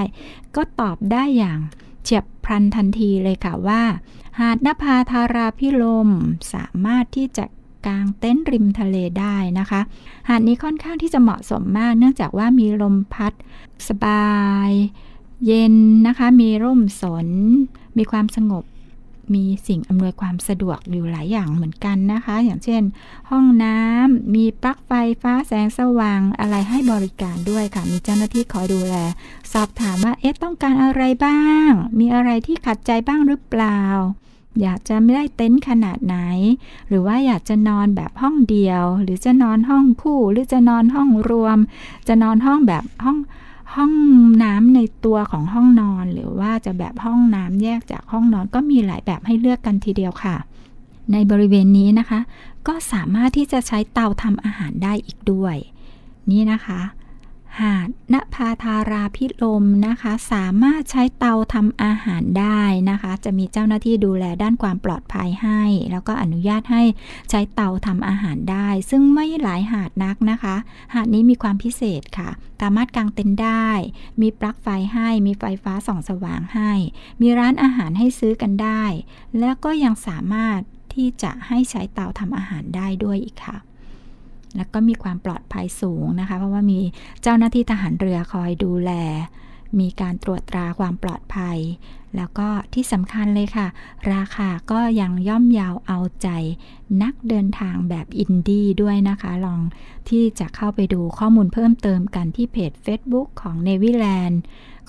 [0.55, 1.59] ก็ตอบได้อย่าง
[2.03, 3.83] เฉียบพลันทันทีเลยค่ะว่า
[4.39, 6.09] หาดนภาธาราพิลม
[6.53, 7.45] สามารถที่จะ
[7.87, 9.81] กางเต็นท์ริมทะเลได้นะคะ
[10.29, 13.33] หาดนี้ค่อนข้างที่จะเหมาะสมมาก เนื่องจากว่ามีลมพัด
[13.87, 14.37] สบา
[14.69, 14.71] ย
[15.45, 15.75] เย็น
[16.07, 17.27] นะคะ มีร่มสน
[17.97, 18.63] มีความสงบ
[19.35, 22.83] มีสิ่งอำนวยความสะดวกอยู่หลายอย่างเหมือนกันนะคะ อย่างเช่น
[23.29, 28.95] ห้องน้ำมีปลั๊กไฟฟ้าแสงสว่างอะไรให้บริการด้วยค่ะ มีเจ้าหน้าที่คอยดูแล
[29.53, 31.69] สอบถามว่าเอ๊ะต้องการอะไรบ้าง
[31.99, 33.81] มีอะไรที่ขัดใจบ้างหรือเปล่า
[34.61, 36.17] อยากจะไม่ได้เต็นท์ขนาดไหน
[36.87, 41.57] หรือว่าอยากจะนอนแบบห้องเดียว หรือจะนอนห้องคู่หรือจะนอนห้องรวม
[42.07, 43.17] จะนอนห้องแบบห้อง
[43.75, 43.93] ห้อง
[44.43, 50.35] น้ำในตัวของห้องนอน หรือว่าจะแบบห้องน้ำแยกจากห้องนอนก็มีหลายแบบให้เลือกกันทีเดียวค่ะ
[51.11, 52.19] ในบริเวณนี้นะคะ
[52.67, 55.55] ก็สามารถที่จะใช้เตาทำอาหารได้อีกด้วย
[56.31, 56.79] นี่นะคะ
[57.61, 66.83] หาดนภาธาราพิลมนะคะ สามารถใช้เตาทำอาหารได้นะคะ จะมีเจ้าหน้าที่ดูแลด้านความปลอดภัยให้ แล้วก็อนุญาตให้
[67.29, 70.55] ใช้เตาทำอาหารได้ ซึ่งไม่หลายหาดนักนะคะ
[70.93, 72.29] หาดนี้มีความพิเศษค่ะ
[72.61, 73.69] สามารถกางเต็นท์ได้
[74.21, 76.71] มีปลั๊กไฟให้ มีไฟฟ้าส่องสว่างให้
[77.21, 78.83] มีร้านอาหารให้ซื้อกันได้
[79.39, 80.59] แล้วก็ยังสามารถ
[80.93, 83.57] ที่จะให้ใช้เตาทำอาหารได้ด้วยอีกค่ะ
[84.55, 86.79] แล้วก็มีความปลอดภัยสูงนะคะ เพราะว่ามี
[87.21, 88.91] เจ้าหน้าที่ทหารเรือคอยดูแล
[89.79, 91.57] มีการตรวจตราความปลอดภัย
[92.15, 93.67] แล้วก็ที่สำคัญเลยค่ะ
[94.13, 96.29] ราคาก็ยังย่อมยาวเอาใจ
[97.01, 99.61] นักเดินทางแบบอินดี้ด้วยนะคะ ลอง
[100.09, 104.35] ที่จะเข้าไปดูข้อมูลเพิ่มเติมกันที่เพจ Facebook ของ n a v y l a n d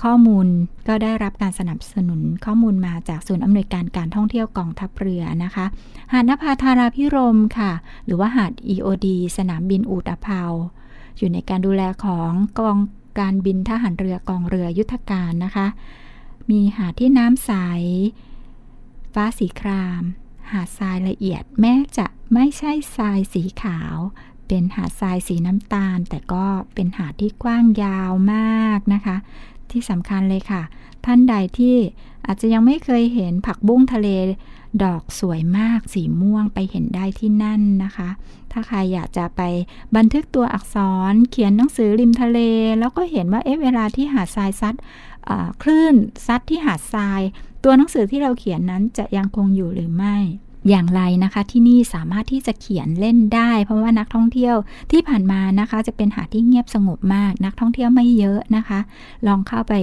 [0.03, 0.46] ข้อมูล
[0.88, 5.66] ก็ได้รับการสนับสนุนข้อมูลมาจากศูนย์อำนวยการการท่องเที่ยวกองทัพเรือนะคะ
[6.12, 7.72] หาดนภาธาราพิรมค่ะ
[8.05, 10.42] หรือว่าหาด EOD สนามบินอูตะเภา
[11.18, 12.76] อยู่ในการดูแลของกอง
[13.18, 15.66] การบินทหารเรือกองเรือยุทธการนะคะ
[16.51, 17.53] มีหาดที่น้ำใส
[19.14, 20.03] ฟ้าสีคราม
[20.53, 23.96] หาดทรายละเอียดแม้จะไม่ใช่ทรายสีขาว
[24.49, 26.44] เป็นหาดทรายสีน้ำตาล แต่ก็
[26.74, 29.16] เป็นหาดที่กว้างยาวมากนะคะ
[29.72, 30.62] ที่สำคัญเลยค่ะ
[31.04, 31.76] ท่านใดที่
[32.26, 34.08] อาจจะยังไม่เคยเห็นผักบุ้งทะเล
[34.84, 38.08] ดอกสวยมากสีม่วงไปเห็นได้ที่นั่นนะคะ
[38.52, 39.42] ถ้าใครอยากจะไป
[39.96, 40.76] บันทึกตัวอักษ
[41.10, 42.38] รเขียนหนังสือริมทะเล
[42.78, 44.74] แล้วก็เห็นว่าเอ๊ะเวลาที่หาดทรายซัด
[45.62, 45.94] คลื่น
[46.26, 47.20] ซัดที่หาดทราย
[47.64, 50.16] ตัวหนังสือที่เราเขียนนั้นจะยังคงอยู่หรือไม่
[50.68, 54.56] อย่างไรนะคะ ที่นี่สามารถที่จะเขียนเล่นได้ เพราะว่านักท่องเที่ยว
[54.90, 58.80] ที่ผ่านมานะคะ จะเป็นหาดที่เงียบสงบมาก นักท่องเที่ยวไม่เยอะนะคะ
[59.26, 59.74] ลองเข้าไป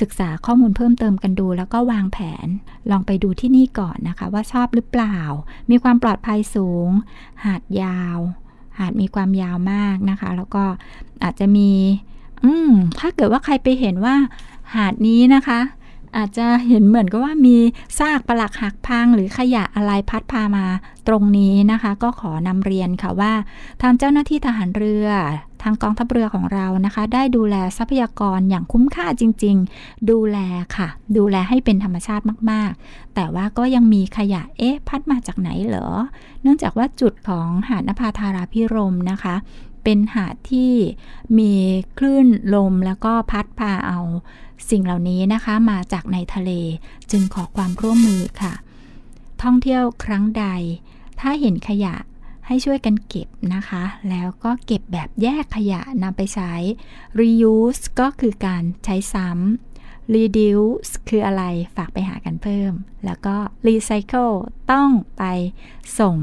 [0.00, 2.46] ศึกษาข้อมูลเพิ่มเติมกันดู แล้วก็วางแผน
[2.90, 5.18] ลองไปดูที่นี่ก่อนนะคะ ว่าชอบหรือเปล่า
[5.70, 6.88] มีความปลอดภัยสูง
[7.44, 8.18] หาดยาว
[8.78, 10.64] หาดมีความยาวมากนะคะ แล้วก็
[11.22, 11.70] อาจจะมี
[12.44, 14.14] อืมถ้าเกิดว่าใครไปเห็นว่า
[14.74, 15.60] หาดนี้นะคะ
[16.16, 17.56] อาจจะเห็นเหมือนกับว่ามี
[17.98, 20.66] ซากปลักหักพังหรือขยะอะไรพัดพามา
[21.08, 23.32] ตรงนี้นะคะ ก็ขอนำเรียนค่ะว่า
[23.82, 25.08] ทางเจ้าหน้าที่ทหารเรือ
[25.62, 30.38] ทางกองทัพเรือของเรานะคะ ได้ดูแลทรัพยากรอย่างคุ้มค่าจริง ๆ ดูแล
[30.76, 35.88] ค่ะ ดูแลให้เป็นธรรมชาติมากๆ แต่ว่าก็ยังมีขยะเอ๊ะพัดมาจากไหนเหรอ
[36.42, 39.34] เนื่องจากว่าจุดของหาดนภาธาราพิรมนะคะ
[39.88, 40.72] เป็นหาดที่
[41.38, 41.52] มี
[41.98, 44.00] คลื่นลมแล้วก็พัดพาเอา
[44.70, 46.50] สิ่งเหล่านี้นะคะมาจากในทะเล
[47.10, 48.54] จึงขอความร่วมมือค่ะ
[49.42, 50.46] ท่องเที่ยวครั้งใด
[51.20, 51.94] ถ้าเห็นขยะ
[52.46, 56.52] ให้ช่วยกันเก็บนะคะ แล้วก็เก็บแบบแยกขยะนำไปใช้
[57.20, 61.42] reuse ก็คือการใช้ซ้ำ reduce คืออะไร
[61.76, 62.72] ฝากไปหากันเพิ่ม
[63.04, 64.34] แล้วก็ recycle
[64.72, 65.22] ต้องไป
[65.98, 66.16] ส่ง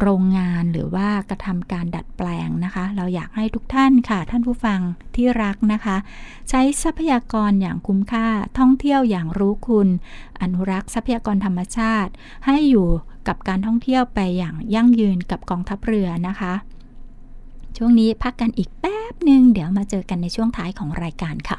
[0.00, 4.80] โรงงานหรือว่ากระทำการดัดแปลงนะคะ เราอยากให้ทุกท่านค่ะ ท่านผู้ฟัง
[5.14, 5.96] ที่รักนะคะ
[6.50, 8.26] ใช้ทรัพยากรอย่างคุ้มค่า
[8.58, 9.88] ท่องเที่ยวอย่างรู้คุณ
[10.40, 12.12] อนุรักษ์ทรัพยากรธรรมชาติ
[12.46, 12.88] ให้อยู่
[13.28, 16.52] กับการท่องเที่ยวไปอย่างยั่งยืนกับกองทัพเรือนะคะ
[17.76, 21.58] ช่วงนี้พักกันอีกแป๊บหนึ่งเดี๋ยวมาเจอกันในช่วงท้ายของรายการค่ะ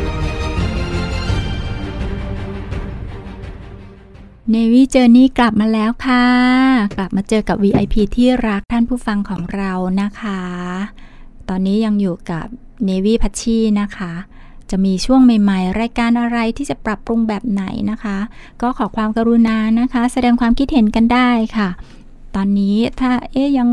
[4.49, 6.25] Navy Journey กลับมาแล้วค่ะ
[6.97, 9.71] กลับมาเจอกับ VIP ที่รักท่านผู้ฟังของเรา
[10.01, 10.41] นะคะ
[11.49, 12.45] ตอนนี้ยังอยู่กับ
[12.87, 14.13] Navy พัชชีนะคะ
[14.69, 18.17] จะมีช่วงใหม่ ๆ รายการอะไรที่จะปรับปรุงแบบไหนนะคะ
[18.61, 21.69] ก็ขอความกรุณานะคะ แสดงความคิดเห็นกันได้ค่ะ
[22.35, 23.69] ตอนนี้ถ้าเอ๊ยยัง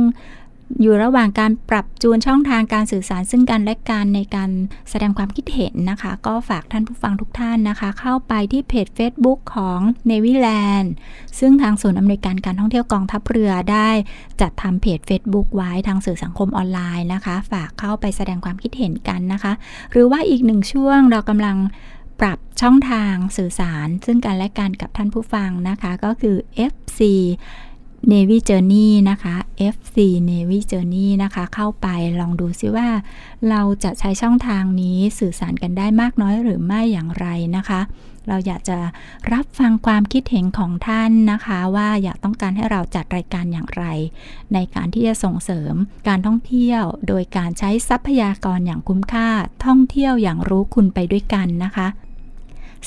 [0.80, 4.50] อยู่ระหว่างการปรับจูนช่องทางการสื่อสารซึ่งกันและกันในการ
[4.90, 10.88] แสดงความคิดเห็นนะคะ ก็ฝากท่านผู้ฟังทุกท่านนะคะ เข้าไปที่เพจ Facebook ของ n a v y l a n d
[11.38, 13.90] ซึ่งทางศูนย์อำนวยการการท่องเที่ยวกองทัพเรือได้
[14.40, 19.52] จัดทำเพจ Facebook ไว้ทางสื่อสังคมออนไลน์นะคะ ฝากเข้าไปแสดงความคิดเห็นกันนะคะ
[19.90, 21.56] หรือว่าอีกหนึ่งช่วงเรากำลัง
[22.20, 26.36] ปรับช่องทางสื่อสาร ซึ่งกันและกันกับท่านผู้ฟังนะคะ ก็คือ
[26.72, 27.00] FC
[28.12, 29.36] Navy Journey นะคะ
[29.74, 29.96] FC
[30.30, 31.86] Navy Journey นะคะ เข้าไป
[32.20, 32.88] ลองดูซิว่า
[33.50, 37.26] เราจะใช้ช่องทางนี้สื่อสารกันได้มากน้อยหรือไม่อย่างไร
[37.56, 37.80] นะคะ
[38.28, 38.78] เราอยากจะ
[39.32, 43.84] รับฟังความคิดเห็นของท่านนะคะ ว่าอยากต้องการให้เราจัดรายการอย่างไร
[44.54, 45.74] ในการที่จะส่งเสริม
[46.08, 49.28] การท่องเที่ยว โดยการใช้ทรัพยากรอย่างคุ้มค่า
[49.64, 51.86] ท่องเที่ยวอย่างรู้คุณไปด้วยกันนะคะ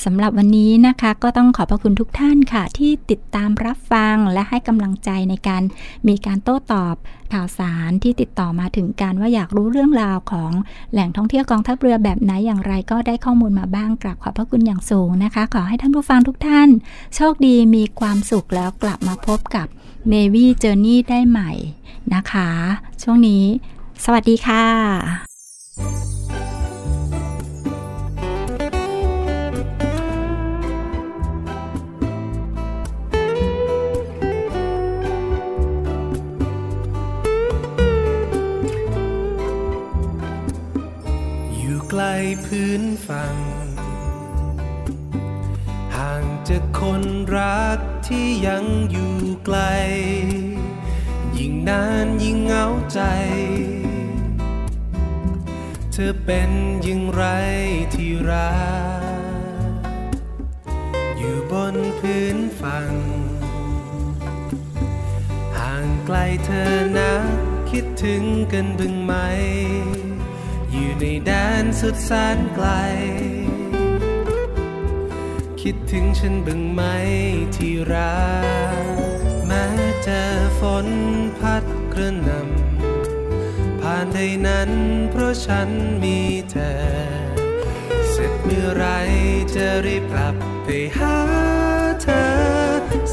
[0.04, 5.62] สำหรับวันนี้นะคะ ก็ต้องขอบพระคุณทุกท่านค่ะ ที่ติดตามรับฟังและให้กำลังใจในการ
[6.08, 6.94] มีการโต้ตอบ
[7.32, 10.52] ข่าวสารที่ติดต่อมาถึงการว่าอยากรู้เรื่องราวของ
[10.92, 16.68] แหล่งท่องเที่ยวกองทัพเรือแบบไหนอย่างไรก็ได้ข้อมูลมาบ้างกราบขอบพระคุณอย่างสูงนะคะ ขอให้ท่านผู้ฟังทุกท่าน
[17.14, 19.66] โชคดีมีความสุขแล้วกลับมาพบกับ
[20.12, 21.50] Navy Journey ได้ใหม่
[22.14, 22.50] นะคะ
[23.02, 23.44] ช่วงนี้
[24.04, 26.21] สวัสดีค่ะ
[41.94, 42.08] ไกล
[42.46, 43.36] พื้นฝั่ง
[45.96, 47.02] ห่างจากคน
[47.36, 47.78] รัก
[48.08, 49.14] ที่ยังอยู่
[49.46, 49.58] ไกล
[51.38, 53.00] ยิ่งนานยิ่งเหงาใจ
[55.92, 56.50] เธอเป็น
[56.86, 57.24] ย่างไร
[57.94, 58.52] ที่รั
[59.00, 59.74] ก
[61.16, 62.92] อยู่บนพื้นฝั่ง
[65.58, 67.12] ห่างไกลเธอนะ
[67.70, 68.22] คิดถึง
[68.52, 69.14] กันบึงไหม
[70.72, 71.30] อยู่ในแด
[71.62, 72.68] นสุดแสนไกล
[75.60, 76.82] คิดถึงฉันบึงไหม
[77.56, 78.22] ที่รั
[78.84, 78.86] ก
[79.46, 79.64] แม้
[80.02, 80.24] เจอ
[80.60, 80.88] ฝน
[81.38, 84.70] พัดกระหน่ำผ่านใดนั้น
[85.10, 85.68] เพราะฉัน
[86.02, 86.18] มี
[86.50, 86.74] เธอ
[88.10, 88.86] เสร็จเมื่อไร
[89.54, 91.16] จะรีบกลับไปหา
[92.02, 92.26] เธอ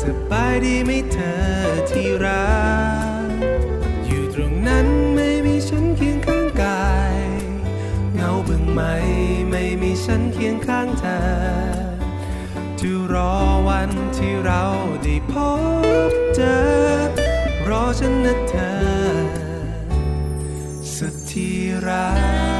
[0.01, 1.39] สบายดีไหมเธอ
[1.89, 2.47] ที่รั
[3.17, 3.18] ก
[8.79, 8.91] ไหม
[9.51, 11.19] ไม่มีฉันเคียงข้างเธอ
[12.79, 13.33] จะรอ
[13.67, 14.63] วันที่เรา
[15.03, 15.33] ได้พ
[16.09, 16.57] บเจอ
[17.69, 18.73] รอฉันนะเธอ
[20.93, 21.57] สุดที่
[21.87, 22.09] รั
[22.57, 22.58] ก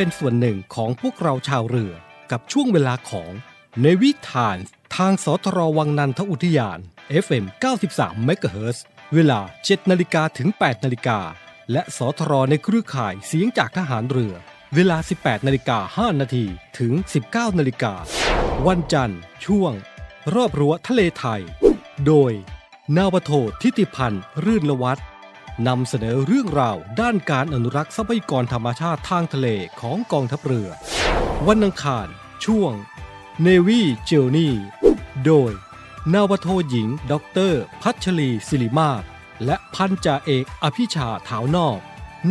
[0.00, 1.92] เป็นส่วนหนึ่งของพวกเราชาวเรือ
[2.30, 3.32] กับช่วงเวลาของ
[3.82, 4.58] ในวิถาน
[4.96, 6.78] ทางสทรวังนันทอุทยาน
[7.24, 7.44] FM
[7.86, 8.76] 93 MHz
[9.14, 11.18] เวลา 7 นาฬิกาถึง 8 นาฬิกา
[11.72, 14.34] และสทรในเครือข่ายเสียงจากทหารเรือ
[14.74, 16.44] เวลา 18 นาฬิกา 5 นาที
[16.78, 16.92] ถึง
[17.26, 17.94] 19 นาฬิกา
[18.66, 19.72] วันจันทร์ ช่วง
[20.34, 21.42] รอบรั้วทะเลไทย
[22.06, 22.32] โดย
[22.96, 23.30] นาวโท
[23.62, 25.06] ทิติพันธ์ รื่นละวัฒน์
[25.66, 29.48] นำเสนอเรื่องราวด้านการอนุรักษ์ทรัพยากรธรรมชาติทางทะเล
[29.80, 30.68] ของกองทัพเรือ
[31.46, 32.06] วันอังคาร
[32.44, 32.72] ช่วง
[33.46, 33.80] Navy
[34.10, 34.52] Journey
[35.24, 35.52] โดย
[36.14, 39.02] นาวาโทหญิงด็อกเตอร์พัชรีศิริมาศ
[39.44, 41.78] และพันจ่าเอกอภิชาถาวนอก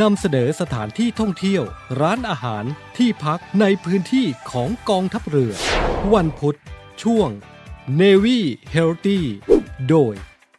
[0.01, 1.63] นำเสนอสถานที่ท่องเที่ยว
[2.01, 2.63] ร้านอาหาร
[2.97, 5.53] ที่พักในพื้นที่ของกองทัพเรือ
[6.13, 6.57] วันพุธ
[7.03, 7.29] ช่วง
[7.99, 8.39] Navy
[8.75, 9.19] Healthy
[9.89, 10.15] โดย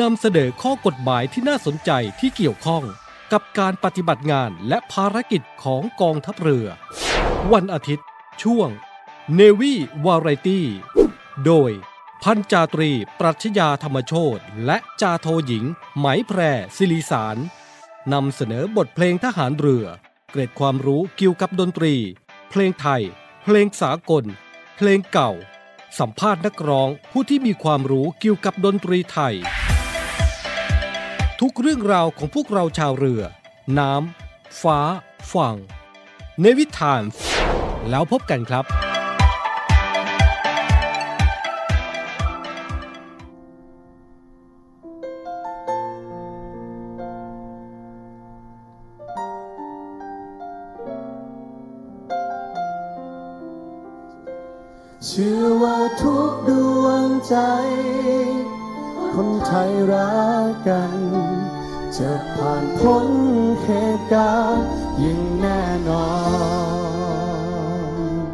[0.00, 1.90] นำเสนอข้อกฎหมายที่น่าสนใจ
[2.20, 2.84] ที่เกี่ยวข้อง
[3.32, 6.66] กับการปฏิบัติงานและภารกิจของกองทัพเรือ
[7.52, 8.06] วันอาทิตย์
[8.42, 8.68] ช่วง
[9.38, 9.74] Navy
[10.04, 10.60] Variety
[11.46, 11.70] โดย
[12.22, 12.90] พันจาตรี
[13.20, 15.64] ปรัชญาธรรมโชตและจาโทหญิง
[15.98, 16.40] ไหมแพร
[16.76, 17.36] ศิริสาร
[18.12, 19.84] นำเสนอบทเพลงทหารเรือ
[20.30, 21.94] เกร็ดความรู้เกี่ยวกับดนตรี
[22.50, 23.02] เพลงไทย
[23.44, 24.24] เพลงสากล
[24.76, 25.30] เพลงเก่า
[25.98, 29.36] สัมภาษณ์นักร้องผู้ที่มีความรู้เกี่ยวกับดนตรีไทย
[31.46, 33.22] ทุกเรื่องราวของพวกเราชาวเรือ
[33.78, 34.80] น้ำ ฟ้า
[35.32, 35.56] ฝั่ง
[36.40, 37.02] ในวิทาน
[37.90, 38.64] แล้วพบกันครับ
[55.06, 56.50] เชื่อว่าทุกด
[56.82, 57.34] วงใจ
[59.16, 60.12] คนไทยรั
[60.46, 61.00] กกัน
[61.98, 63.08] จะผ่านพ้น
[63.62, 64.66] เหตุการณ์
[65.02, 66.06] ยิ่งแน่นอ
[67.00, 68.32] น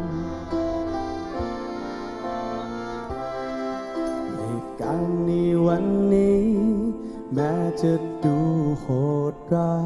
[4.37, 5.31] เหตุการณ์ใน
[5.65, 6.45] วันนี้
[7.33, 8.37] แม้จะดู
[8.81, 8.87] โห
[9.33, 9.77] ดร้า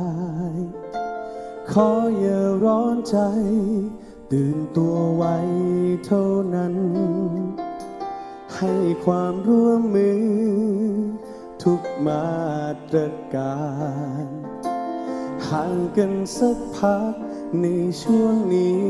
[0.56, 0.58] ย
[1.72, 1.90] ขอ
[2.20, 3.18] อย่าร้อนใจ
[4.32, 5.36] ตื่นตัวไว้
[6.06, 6.26] เท่า
[6.56, 6.76] นั้น
[8.58, 8.74] ให้
[9.06, 10.43] ความร่วมมือ
[11.64, 13.00] ทุกมาตร
[13.36, 13.58] กา
[14.24, 14.26] ร
[15.50, 17.14] ห่างกันสักพัก
[17.62, 17.66] ใน
[18.02, 18.82] ช่วงนี้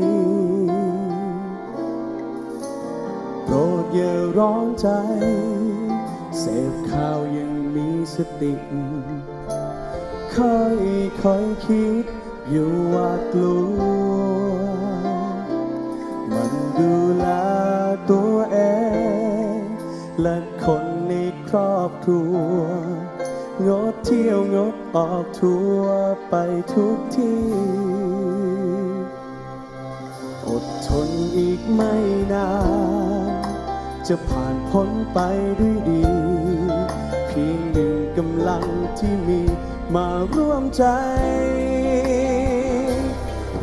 [3.44, 4.88] โปรดอย่าร้อนใจ
[6.38, 8.54] เสพข่าวยังมีสติ
[10.34, 10.78] ค่อย
[11.22, 12.04] ค่อยคิด
[12.50, 13.80] อยู่ว่ากลัว
[16.32, 17.26] มันดูแล
[18.10, 18.58] ตัวเอ
[19.56, 19.60] ง
[20.22, 20.36] และ
[21.54, 22.36] รอบครัว
[23.66, 26.34] งดเที่ยวงดออกทัวร์ไป
[26.74, 27.42] ทุกที่
[30.48, 31.94] อดทนอีกไม่
[32.32, 32.50] นา
[33.28, 33.32] น
[34.08, 35.18] จะผ่านพ้นไป
[35.58, 36.04] ด้วยดี
[37.26, 38.64] เพียงหนึ่งกำลัง
[38.98, 39.40] ที่มี
[39.94, 40.84] มาร่วมใจ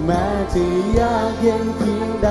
[0.05, 0.63] แม้จะ
[0.99, 2.29] ยากเย็นเพียงใด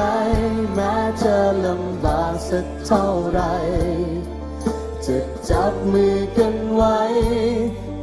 [0.74, 1.36] แม้จะ
[1.66, 3.40] ลำบากสักเท่าไร
[5.10, 7.00] จะจับมือกันไว้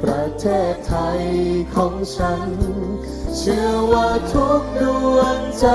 [0.03, 1.23] ประเทศไทย
[1.75, 2.49] ของฉัน
[3.37, 4.83] เชื่อว่าทุกด
[5.15, 5.67] วงใจ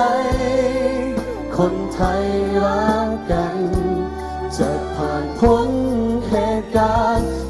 [1.57, 2.25] คนไทย
[2.65, 3.59] รักกัน
[4.57, 5.71] จะผ่านพ้น
[6.29, 7.42] เหตุการณ์